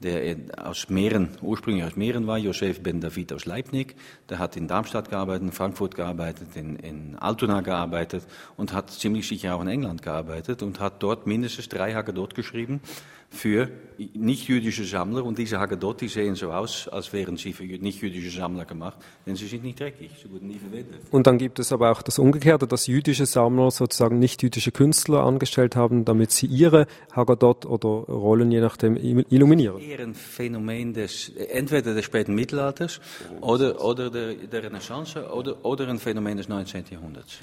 der 0.00 0.36
aus 0.56 0.88
Mähren, 0.88 1.30
ursprünglich 1.42 1.84
aus 1.84 1.96
Mähren 1.96 2.26
war, 2.26 2.38
Josef 2.38 2.82
Ben 2.82 3.00
David 3.00 3.32
aus 3.32 3.46
Leibniz. 3.46 3.94
Der 4.28 4.38
hat 4.38 4.56
in 4.56 4.68
Darmstadt 4.68 5.10
gearbeitet, 5.10 5.42
in 5.42 5.52
Frankfurt 5.52 5.94
gearbeitet, 5.94 6.54
in, 6.54 6.76
in 6.76 7.16
Altona 7.16 7.60
gearbeitet 7.60 8.26
und 8.56 8.72
hat 8.72 8.90
ziemlich 8.90 9.26
sicher 9.26 9.54
auch 9.54 9.62
in 9.62 9.68
England 9.68 10.02
gearbeitet 10.02 10.62
und 10.62 10.80
hat 10.80 11.02
dort 11.02 11.26
mindestens 11.26 11.68
drei 11.68 11.94
Haggadot 11.94 12.34
geschrieben 12.34 12.80
für 13.30 13.68
nicht-jüdische 14.14 14.84
Sammler. 14.84 15.24
Und 15.24 15.38
diese 15.38 15.58
Haggadot, 15.58 16.00
die 16.00 16.08
sehen 16.08 16.34
so 16.34 16.52
aus, 16.52 16.88
als 16.88 17.12
wären 17.12 17.36
sie 17.36 17.52
für 17.52 17.64
nicht-jüdische 17.64 18.30
Sammler 18.30 18.64
gemacht, 18.64 18.98
denn 19.26 19.36
sie 19.36 19.46
sind 19.46 19.64
nicht 19.64 19.80
dreckig, 19.80 20.10
sie 20.22 20.30
wurden 20.30 20.48
nie 20.48 20.58
verwendet. 20.58 21.00
Und 21.10 21.26
dann 21.26 21.38
gibt 21.38 21.58
es 21.58 21.72
aber 21.72 21.90
auch 21.90 22.02
das 22.02 22.18
Umgekehrte, 22.18 22.66
dass 22.66 22.86
jüdische 22.86 23.26
Sammler 23.26 23.70
sozusagen 23.70 24.18
nicht-jüdische 24.18 24.70
Künstler 24.70 25.24
angestellt 25.24 25.76
haben, 25.76 26.04
damit 26.04 26.30
sie 26.30 26.46
ihre 26.46 26.86
Haggadot 27.12 27.66
oder 27.66 27.88
Rollen 27.88 28.52
je 28.52 28.60
nachdem 28.60 28.96
illuminieren. 28.96 29.80
Eher 29.80 30.00
ein 30.00 30.14
Phänomen 30.14 30.94
des, 30.94 31.30
entweder 31.30 31.94
des 31.94 32.04
späten 32.04 32.34
Mittelalters 32.34 33.00
oder, 33.40 33.84
oder 33.84 34.10
der, 34.10 34.34
der 34.34 34.62
Renaissance 34.62 35.28
oder, 35.30 35.64
oder 35.64 35.88
ein 35.88 35.98
Phänomen 35.98 36.36
des 36.36 36.48
19. 36.48 36.84
Jahrhunderts. 36.90 37.40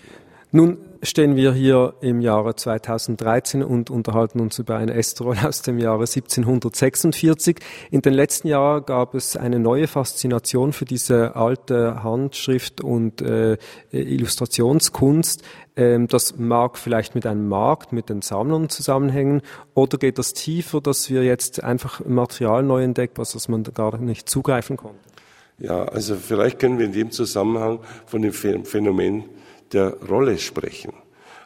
Nun 0.56 0.78
stehen 1.04 1.36
wir 1.36 1.52
hier 1.52 1.96
im 2.00 2.22
Jahre 2.22 2.56
2013 2.56 3.62
und 3.62 3.90
unterhalten 3.90 4.40
uns 4.40 4.58
über 4.58 4.78
eine 4.78 4.94
Estrol 4.94 5.36
aus 5.44 5.64
dem 5.64 5.80
Jahre 5.80 6.04
1746. 6.04 7.58
In 7.92 8.02
den 8.02 8.14
letzten 8.14 8.48
Jahren 8.48 8.86
gab 8.86 9.16
es 9.16 9.36
eine 9.36 9.60
neue 9.60 9.88
Faszination 9.88 10.72
für 10.72 10.86
diese 10.86 11.36
alte 11.36 12.02
Handschrift 12.04 12.80
und 12.80 13.22
äh, 13.22 13.58
Illustrationskunst. 13.92 15.44
Ähm, 15.76 16.08
das 16.08 16.38
mag 16.38 16.78
vielleicht 16.78 17.16
mit 17.16 17.26
einem 17.26 17.50
Markt, 17.50 17.92
mit 17.92 18.08
den 18.08 18.22
Sammlern 18.22 18.70
zusammenhängen, 18.70 19.42
oder 19.74 19.98
geht 19.98 20.18
das 20.20 20.32
tiefer, 20.32 20.80
dass 20.80 21.10
wir 21.10 21.26
jetzt 21.26 21.66
einfach 21.66 22.00
Material 22.06 22.64
neu 22.64 22.82
entdecken, 22.82 23.16
was 23.18 23.50
man 23.50 23.64
gar 23.64 23.98
nicht 23.98 24.30
zugreifen 24.30 24.78
konnte? 24.78 25.00
Ja, 25.60 25.84
also 25.84 26.16
vielleicht 26.16 26.60
können 26.60 26.80
wir 26.80 26.86
in 26.86 26.94
dem 26.94 27.12
Zusammenhang 27.12 27.80
von 28.06 28.22
dem 28.22 28.32
Phänomen 28.32 29.26
der 29.74 29.98
Rolle 30.08 30.38
sprechen. 30.38 30.94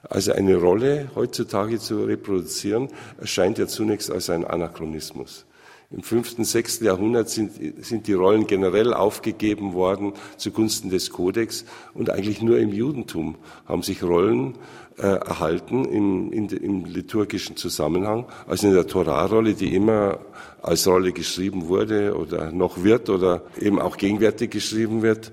Also 0.03 0.31
eine 0.31 0.55
Rolle 0.55 1.09
heutzutage 1.15 1.79
zu 1.79 2.03
reproduzieren, 2.03 2.89
erscheint 3.19 3.57
ja 3.57 3.67
zunächst 3.67 4.11
als 4.11 4.29
ein 4.29 4.45
Anachronismus. 4.45 5.45
Im 5.91 6.03
fünften, 6.03 6.43
sechsten 6.43 6.85
Jahrhundert 6.85 7.29
sind, 7.29 7.83
sind 7.83 8.05
die 8.05 8.13
Rollen 8.13 8.45
generell 8.45 8.93
aufgegeben 8.93 9.73
worden 9.73 10.13
zugunsten 10.37 10.91
des 10.91 11.09
Kodex 11.09 11.65
und 11.95 12.11
eigentlich 12.11 12.43
nur 12.43 12.59
im 12.59 12.71
Judentum 12.71 13.37
haben 13.65 13.81
sich 13.81 14.03
Rollen 14.03 14.53
äh, 14.97 15.07
erhalten 15.07 15.85
im, 15.85 16.31
in, 16.31 16.47
im 16.49 16.85
liturgischen 16.85 17.55
Zusammenhang, 17.55 18.25
also 18.47 18.67
in 18.67 18.75
der 18.75 18.85
Torahrolle, 18.85 19.55
die 19.55 19.73
immer 19.73 20.19
als 20.61 20.85
Rolle 20.87 21.11
geschrieben 21.11 21.69
wurde 21.69 22.15
oder 22.15 22.51
noch 22.51 22.83
wird 22.83 23.09
oder 23.09 23.41
eben 23.59 23.79
auch 23.79 23.97
gegenwärtig 23.97 24.51
geschrieben 24.51 25.01
wird 25.01 25.31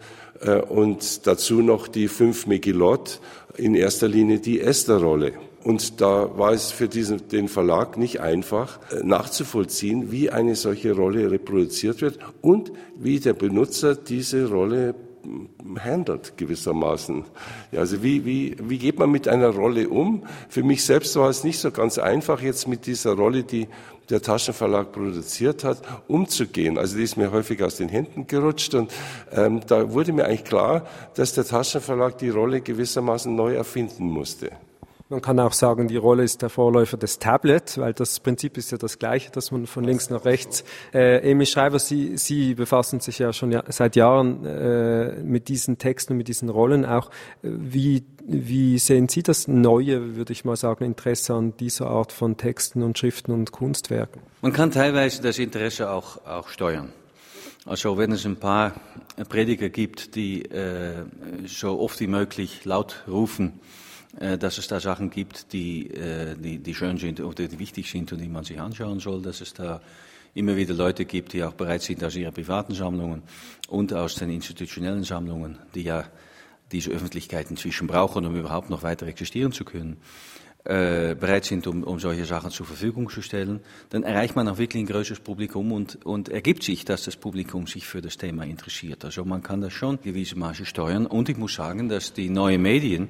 und 0.69 1.27
dazu 1.27 1.63
noch 1.63 1.89
die 1.89 2.09
fünf 2.09 2.47
Megillot, 2.47 3.21
in 3.57 3.75
erster 3.75 4.09
Linie 4.09 4.39
die 4.39 4.61
Esther-Rolle. 4.61 5.33
Und 5.67 6.01
da 6.01 6.39
war 6.39 6.53
es 6.53 6.71
für 6.71 6.87
diesen, 6.87 7.27
den 7.29 7.49
Verlag 7.49 7.97
nicht 7.97 8.21
einfach 8.21 8.79
äh, 8.93 9.03
nachzuvollziehen, 9.03 10.13
wie 10.13 10.31
eine 10.31 10.55
solche 10.55 10.93
Rolle 10.93 11.29
reproduziert 11.33 12.03
wird 12.03 12.21
und 12.41 12.71
wie 12.97 13.19
der 13.19 13.33
Benutzer 13.33 13.97
diese 13.97 14.49
Rolle 14.49 14.95
handelt 15.81 16.37
gewissermaßen. 16.37 17.25
Ja, 17.73 17.81
also 17.81 18.01
wie, 18.01 18.25
wie, 18.25 18.57
wie 18.63 18.79
geht 18.79 19.01
man 19.01 19.11
mit 19.11 19.27
einer 19.27 19.49
Rolle 19.49 19.89
um? 19.89 20.23
Für 20.49 20.63
mich 20.63 20.85
selbst 20.85 21.17
war 21.17 21.29
es 21.29 21.43
nicht 21.43 21.59
so 21.59 21.73
ganz 21.73 21.99
einfach, 21.99 22.41
jetzt 22.43 22.69
mit 22.69 22.87
dieser 22.87 23.15
Rolle, 23.15 23.43
die 23.43 23.67
der 24.11 24.23
Taschenverlag 24.23 24.93
produziert 24.93 25.65
hat, 25.65 25.83
umzugehen. 26.09 26.79
Also 26.79 26.97
die 26.97 27.03
ist 27.03 27.17
mir 27.17 27.33
häufig 27.33 27.63
aus 27.63 27.77
den 27.77 27.89
Händen 27.89 28.27
gerutscht 28.27 28.75
und 28.75 28.93
ähm, 29.33 29.61
da 29.67 29.93
wurde 29.93 30.13
mir 30.13 30.27
eigentlich 30.27 30.45
klar, 30.45 30.87
dass 31.15 31.33
der 31.35 31.45
Taschenverlag 31.45 32.19
die 32.19 32.31
Rolle 32.31 32.61
gewissermaßen 32.61 33.35
neu 33.35 33.55
erfinden 33.55 34.09
musste. 34.09 34.51
Man 35.09 35.23
kann 35.23 35.39
auch 35.39 35.53
sagen, 35.53 35.87
die 35.87 35.97
Rolle 35.97 36.25
ist 36.25 36.43
der 36.43 36.49
Vorläufer 36.49 36.97
des 36.97 37.21
Tablet, 37.21 37.79
weil 37.79 37.93
das 37.93 38.19
Prinzip 38.19 38.59
ist 38.59 38.73
ja 38.73 38.79
das 38.79 38.99
gleiche, 38.99 39.31
dass 39.31 39.53
man 39.53 39.67
von 39.69 39.85
links 39.85 40.11
nach 40.11 40.25
rechts. 40.25 40.65
Äh, 40.93 41.31
Emi 41.31 41.47
Schreiber, 41.47 41.79
Sie, 41.79 42.17
Sie 42.17 42.55
befassen 42.57 42.99
sich 42.99 43.21
ja 43.21 43.33
schon 43.33 43.53
ja, 43.53 43.63
seit 43.69 43.95
Jahren 43.95 44.45
äh, 44.45 45.23
mit 45.23 45.47
diesen 45.47 45.79
Texten 45.79 46.15
und 46.15 46.17
mit 46.17 46.27
diesen 46.27 46.49
Rollen 46.49 46.85
auch. 46.85 47.11
Wie, 47.43 48.03
wie 48.27 48.81
sehen 48.81 49.09
Sie 49.09 49.23
das 49.23 49.47
neue, 49.47 50.17
würde 50.17 50.33
ich 50.33 50.45
mal 50.45 50.57
sagen, 50.57 50.85
Interesse 50.85 51.35
an 51.35 51.57
dieser 51.57 51.87
Art 51.87 52.11
von 52.11 52.37
Texten 52.37 52.83
und 52.83 52.99
Schriften 52.99 53.31
und 53.31 53.53
Kunstwerken? 53.53 54.23
Man 54.43 54.53
kann 54.53 54.73
teilweise 54.73 55.23
das 55.23 55.39
Interesse 55.39 55.89
auch, 55.89 56.27
auch 56.27 56.49
steuern. 56.49 56.93
Also 57.65 57.97
wenn 57.97 58.11
es 58.11 58.27
ein 58.27 58.37
paar 58.37 58.73
Prediger 59.29 59.69
gibt, 59.69 60.17
die 60.17 60.43
äh, 60.47 61.05
so 61.47 61.79
oft 61.79 62.01
wie 62.01 62.09
möglich 62.09 62.65
laut 62.65 63.05
rufen, 63.07 63.61
dass 64.39 64.59
es 64.59 64.69
da 64.69 64.81
Sachen 64.81 65.11
gibt, 65.11 65.53
die, 65.53 65.91
äh, 65.91 66.37
die, 66.37 66.59
die 66.59 66.75
schön 66.75 66.97
sind 66.99 67.21
oder 67.21 67.47
die 67.49 67.59
wichtig 67.59 67.91
sind 67.91 68.13
und 68.13 68.21
die 68.21 68.29
man 68.29 68.45
sich 68.45 68.61
anschauen 68.61 69.01
soll, 69.01 69.23
dass 69.23 69.41
es 69.41 69.53
da 69.53 69.81
immer 70.35 70.57
wieder 70.57 70.75
Leute 70.75 71.05
gibt, 71.05 71.33
die 71.33 71.43
auch 71.43 71.55
bereit 71.55 71.83
sind, 71.83 72.03
aus 72.05 72.15
ihren 72.15 72.33
privaten 72.33 72.75
Sammlungen 72.75 73.23
und 73.69 73.93
aus 73.93 74.17
den 74.17 74.31
institutionellen 74.31 75.05
Sammlungen, 75.05 75.59
die 75.75 75.83
ja 75.83 76.05
diese 76.73 76.91
Öffentlichkeit 76.91 77.51
inzwischen 77.51 77.87
brauchen, 77.87 78.27
um 78.27 78.37
überhaupt 78.37 78.71
noch 78.71 78.83
weiter 78.83 79.07
existieren 79.07 79.53
zu 79.53 79.65
können, 79.65 79.99
äh, 80.67 81.15
bereit 81.15 81.45
sind, 81.45 81.67
um, 81.67 81.85
um 81.85 82.01
solche 82.01 82.25
Sachen 82.25 82.51
zur 82.51 82.67
Verfügung 82.67 83.09
zu 83.09 83.23
stellen, 83.23 83.61
dann 83.91 84.03
erreicht 84.03 84.35
man 84.35 84.49
auch 84.49 84.59
wirklich 84.59 84.83
ein 84.83 84.87
größeres 84.87 85.21
Publikum 85.21 85.71
und, 85.71 86.05
und 86.05 86.29
ergibt 86.29 86.65
sich, 86.65 86.85
dass 86.85 87.05
das 87.05 87.17
Publikum 87.17 87.69
sich 87.69 87.87
für 87.87 88.03
das 88.03 88.17
Thema 88.17 88.45
interessiert. 88.45 89.05
Also 89.05 89.25
man 89.25 89.43
kann 89.43 89.61
das 89.61 89.73
schon 89.73 90.01
gewissermaßen 90.03 90.67
steuern 90.67 91.07
und 91.07 91.29
ich 91.29 91.37
muss 91.37 91.55
sagen, 91.55 91.89
dass 91.89 92.13
die 92.13 92.29
neuen 92.31 92.63
Medien, 92.63 93.09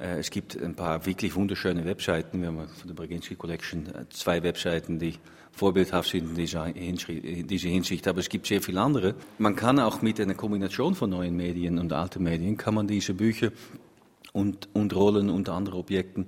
äh, 0.00 0.18
es 0.18 0.30
gibt 0.30 0.60
ein 0.60 0.74
paar 0.74 1.06
wirklich 1.06 1.36
wunderschöne 1.36 1.84
Webseiten. 1.84 2.40
Wir 2.40 2.48
haben 2.48 2.66
von 2.66 2.88
der 2.88 2.94
Brzezinski 2.94 3.36
Collection 3.36 3.86
äh, 3.86 4.08
zwei 4.10 4.42
Webseiten, 4.42 4.98
die 4.98 5.14
vorbildhaft 5.52 6.10
sind 6.10 6.30
in 6.30 6.34
dieser, 6.34 6.66
in 6.74 7.46
dieser 7.46 7.68
Hinsicht. 7.68 8.08
Aber 8.08 8.18
es 8.18 8.28
gibt 8.28 8.46
sehr 8.46 8.60
viele 8.60 8.80
andere. 8.80 9.14
Man 9.38 9.54
kann 9.54 9.78
auch 9.78 10.02
mit 10.02 10.20
einer 10.20 10.34
Kombination 10.34 10.94
von 10.94 11.10
neuen 11.10 11.36
Medien 11.36 11.78
und 11.78 11.92
alten 11.92 12.24
Medien, 12.24 12.56
kann 12.56 12.74
man 12.74 12.88
diese 12.88 13.14
Bücher 13.14 13.50
und, 14.32 14.68
und 14.72 14.94
Rollen 14.94 15.30
und 15.30 15.48
andere 15.48 15.76
Objekten 15.76 16.26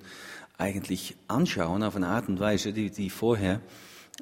eigentlich 0.61 1.16
anschauen 1.29 1.83
auf 1.83 1.96
eine 1.96 2.09
Art 2.09 2.29
und 2.29 2.38
Weise, 2.38 2.73
die, 2.73 2.90
die 2.90 3.11
vorher 3.11 3.61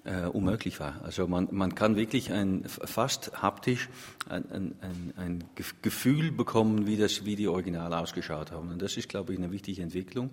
äh, 0.05 0.27
unmöglich 0.27 0.79
war. 0.81 1.01
Also 1.03 1.27
man, 1.27 1.49
man 1.51 1.75
kann 1.75 1.97
wirklich 1.97 2.33
ein, 2.33 2.65
fast 2.67 3.43
haptisch 3.43 3.89
ein, 4.29 4.45
ein, 4.51 5.13
ein, 5.17 5.45
Gefühl 5.83 6.31
bekommen, 6.31 6.87
wie, 6.87 6.97
das, 6.97 7.25
wie 7.25 7.37
die 7.37 7.49
Originale 7.49 7.99
ausgeschaut 7.99 8.53
haben. 8.53 8.71
Und 8.71 8.81
das 8.81 8.97
ist, 8.97 9.09
glaube 9.09 9.33
ich, 9.33 9.39
eine 9.39 9.51
wichtige 9.51 9.83
Entwicklung. 9.83 10.31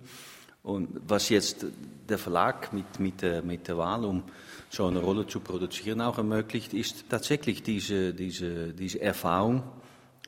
Und 0.62 0.88
was 1.06 1.28
jetzt 1.28 1.66
der 2.08 2.18
Verlag 2.18 2.72
mit, 2.72 2.98
mit, 2.98 3.22
der, 3.22 3.42
mit 3.42 3.68
der 3.68 3.78
Wahl, 3.78 4.04
um 4.04 4.24
so 4.68 4.86
eine 4.86 4.98
Rolle 4.98 5.26
zu 5.26 5.40
produzieren, 5.40 6.00
auch 6.00 6.18
ermöglicht, 6.18 6.74
ist 6.74 7.04
tatsächlich 7.08 7.62
diese, 7.62 8.14
diese, 8.14 8.72
diese 8.72 9.00
Erfahrung 9.00 9.62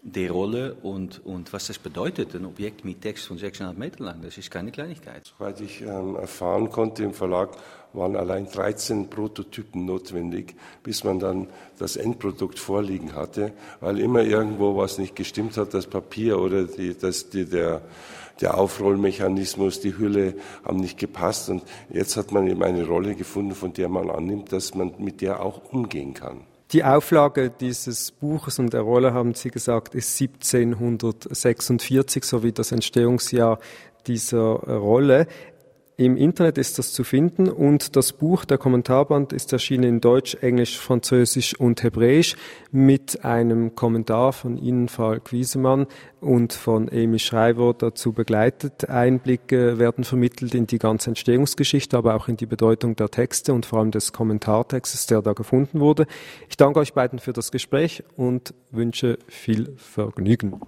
die 0.03 0.27
Rolle 0.27 0.75
und, 0.83 1.25
und 1.25 1.53
was 1.53 1.67
das 1.67 1.79
bedeutet, 1.79 2.35
ein 2.35 2.45
Objekt 2.45 2.85
mit 2.85 3.03
Text 3.03 3.27
von 3.27 3.39
6,5 3.39 3.75
Meter 3.75 4.05
lang, 4.05 4.23
das 4.23 4.39
ist 4.39 4.51
keine 4.51 4.71
Kleinigkeit. 4.71 5.33
Soweit 5.39 5.61
ich 5.61 5.83
ähm, 5.83 6.17
erfahren 6.17 6.71
konnte 6.71 7.05
im 7.05 7.13
Verlag, 7.13 7.57
waren 7.93 8.17
allein 8.17 8.47
13 8.47 9.09
Prototypen 9.09 9.85
notwendig, 9.85 10.55
bis 10.83 11.05
man 11.05 11.19
dann 11.19 11.49
das 11.79 11.97
Endprodukt 11.97 12.59
vorliegen 12.59 13.15
hatte, 13.15 13.53
weil 13.81 13.99
immer 13.99 14.23
irgendwo 14.23 14.77
was 14.77 14.99
nicht 14.99 15.17
gestimmt 15.17 15.57
hat, 15.57 15.75
das 15.75 15.87
Papier 15.87 16.39
oder 16.39 16.65
die, 16.65 16.97
das, 16.97 17.31
die, 17.31 17.47
der, 17.47 17.83
der 18.41 18.59
Aufrollmechanismus, 18.59 19.81
die 19.81 19.97
Hülle 19.97 20.35
haben 20.65 20.79
nicht 20.79 20.99
gepasst 20.99 21.49
und 21.49 21.63
jetzt 21.91 22.17
hat 22.17 22.31
man 22.31 22.47
eben 22.47 22.63
eine 22.63 22.87
Rolle 22.87 23.15
gefunden, 23.15 23.55
von 23.55 23.73
der 23.73 23.89
man 23.89 24.11
annimmt, 24.11 24.53
dass 24.53 24.75
man 24.75 24.95
mit 24.99 25.21
der 25.21 25.43
auch 25.43 25.73
umgehen 25.73 26.15
kann. 26.15 26.43
Die 26.73 26.85
Auflage 26.85 27.49
dieses 27.49 28.13
Buches 28.13 28.59
und 28.59 28.75
der 28.75 28.83
Rolle, 28.83 29.15
haben 29.15 29.33
Sie 29.33 29.51
gesagt, 29.51 29.95
ist 29.95 30.21
1746, 30.21 32.25
sowie 32.25 32.53
das 32.53 32.73
Entstehungsjahr 32.73 33.59
dieser 34.07 34.39
Rolle. 34.39 35.27
Im 36.01 36.17
Internet 36.17 36.59
ist 36.59 36.79
das 36.79 36.93
zu 36.93 37.03
finden 37.03 37.49
und 37.49 37.97
das 37.97 38.13
Buch, 38.13 38.45
der 38.45 38.57
Kommentarband, 38.57 39.33
ist 39.33 39.53
erschienen 39.53 39.83
in 39.83 40.01
Deutsch, 40.01 40.37
Englisch, 40.41 40.79
Französisch 40.79 41.59
und 41.59 41.83
Hebräisch 41.83 42.37
mit 42.71 43.25
einem 43.25 43.75
Kommentar 43.75 44.33
von 44.33 44.59
Ihnen, 44.59 44.89
Falk 44.89 45.33
Wiesemann, 45.33 45.89
und 46.21 46.53
von 46.53 46.89
Amy 46.89 47.19
Schreiber 47.19 47.75
dazu 47.77 48.13
begleitet. 48.13 48.89
Einblicke 48.89 49.81
werden 49.81 50.05
vermittelt 50.05 50.55
in 50.55 50.69
die 50.69 50.79
ganze 50.79 51.11
Entstehungsgeschichte, 51.11 51.97
aber 51.97 52.15
auch 52.15 52.29
in 52.29 52.37
die 52.37 52.47
Bedeutung 52.47 52.95
der 52.95 53.09
Texte 53.09 53.53
und 53.53 53.67
vor 53.67 53.81
allem 53.81 53.91
des 53.91 54.13
Kommentartextes, 54.13 55.07
der 55.07 55.21
da 55.21 55.33
gefunden 55.33 55.81
wurde. 55.81 56.07
Ich 56.49 56.57
danke 56.57 56.79
euch 56.79 56.93
beiden 56.93 57.19
für 57.19 57.33
das 57.33 57.51
Gespräch 57.51 58.05
und 58.15 58.55
wünsche 58.71 59.19
viel 59.27 59.75
Vergnügen. 59.77 60.61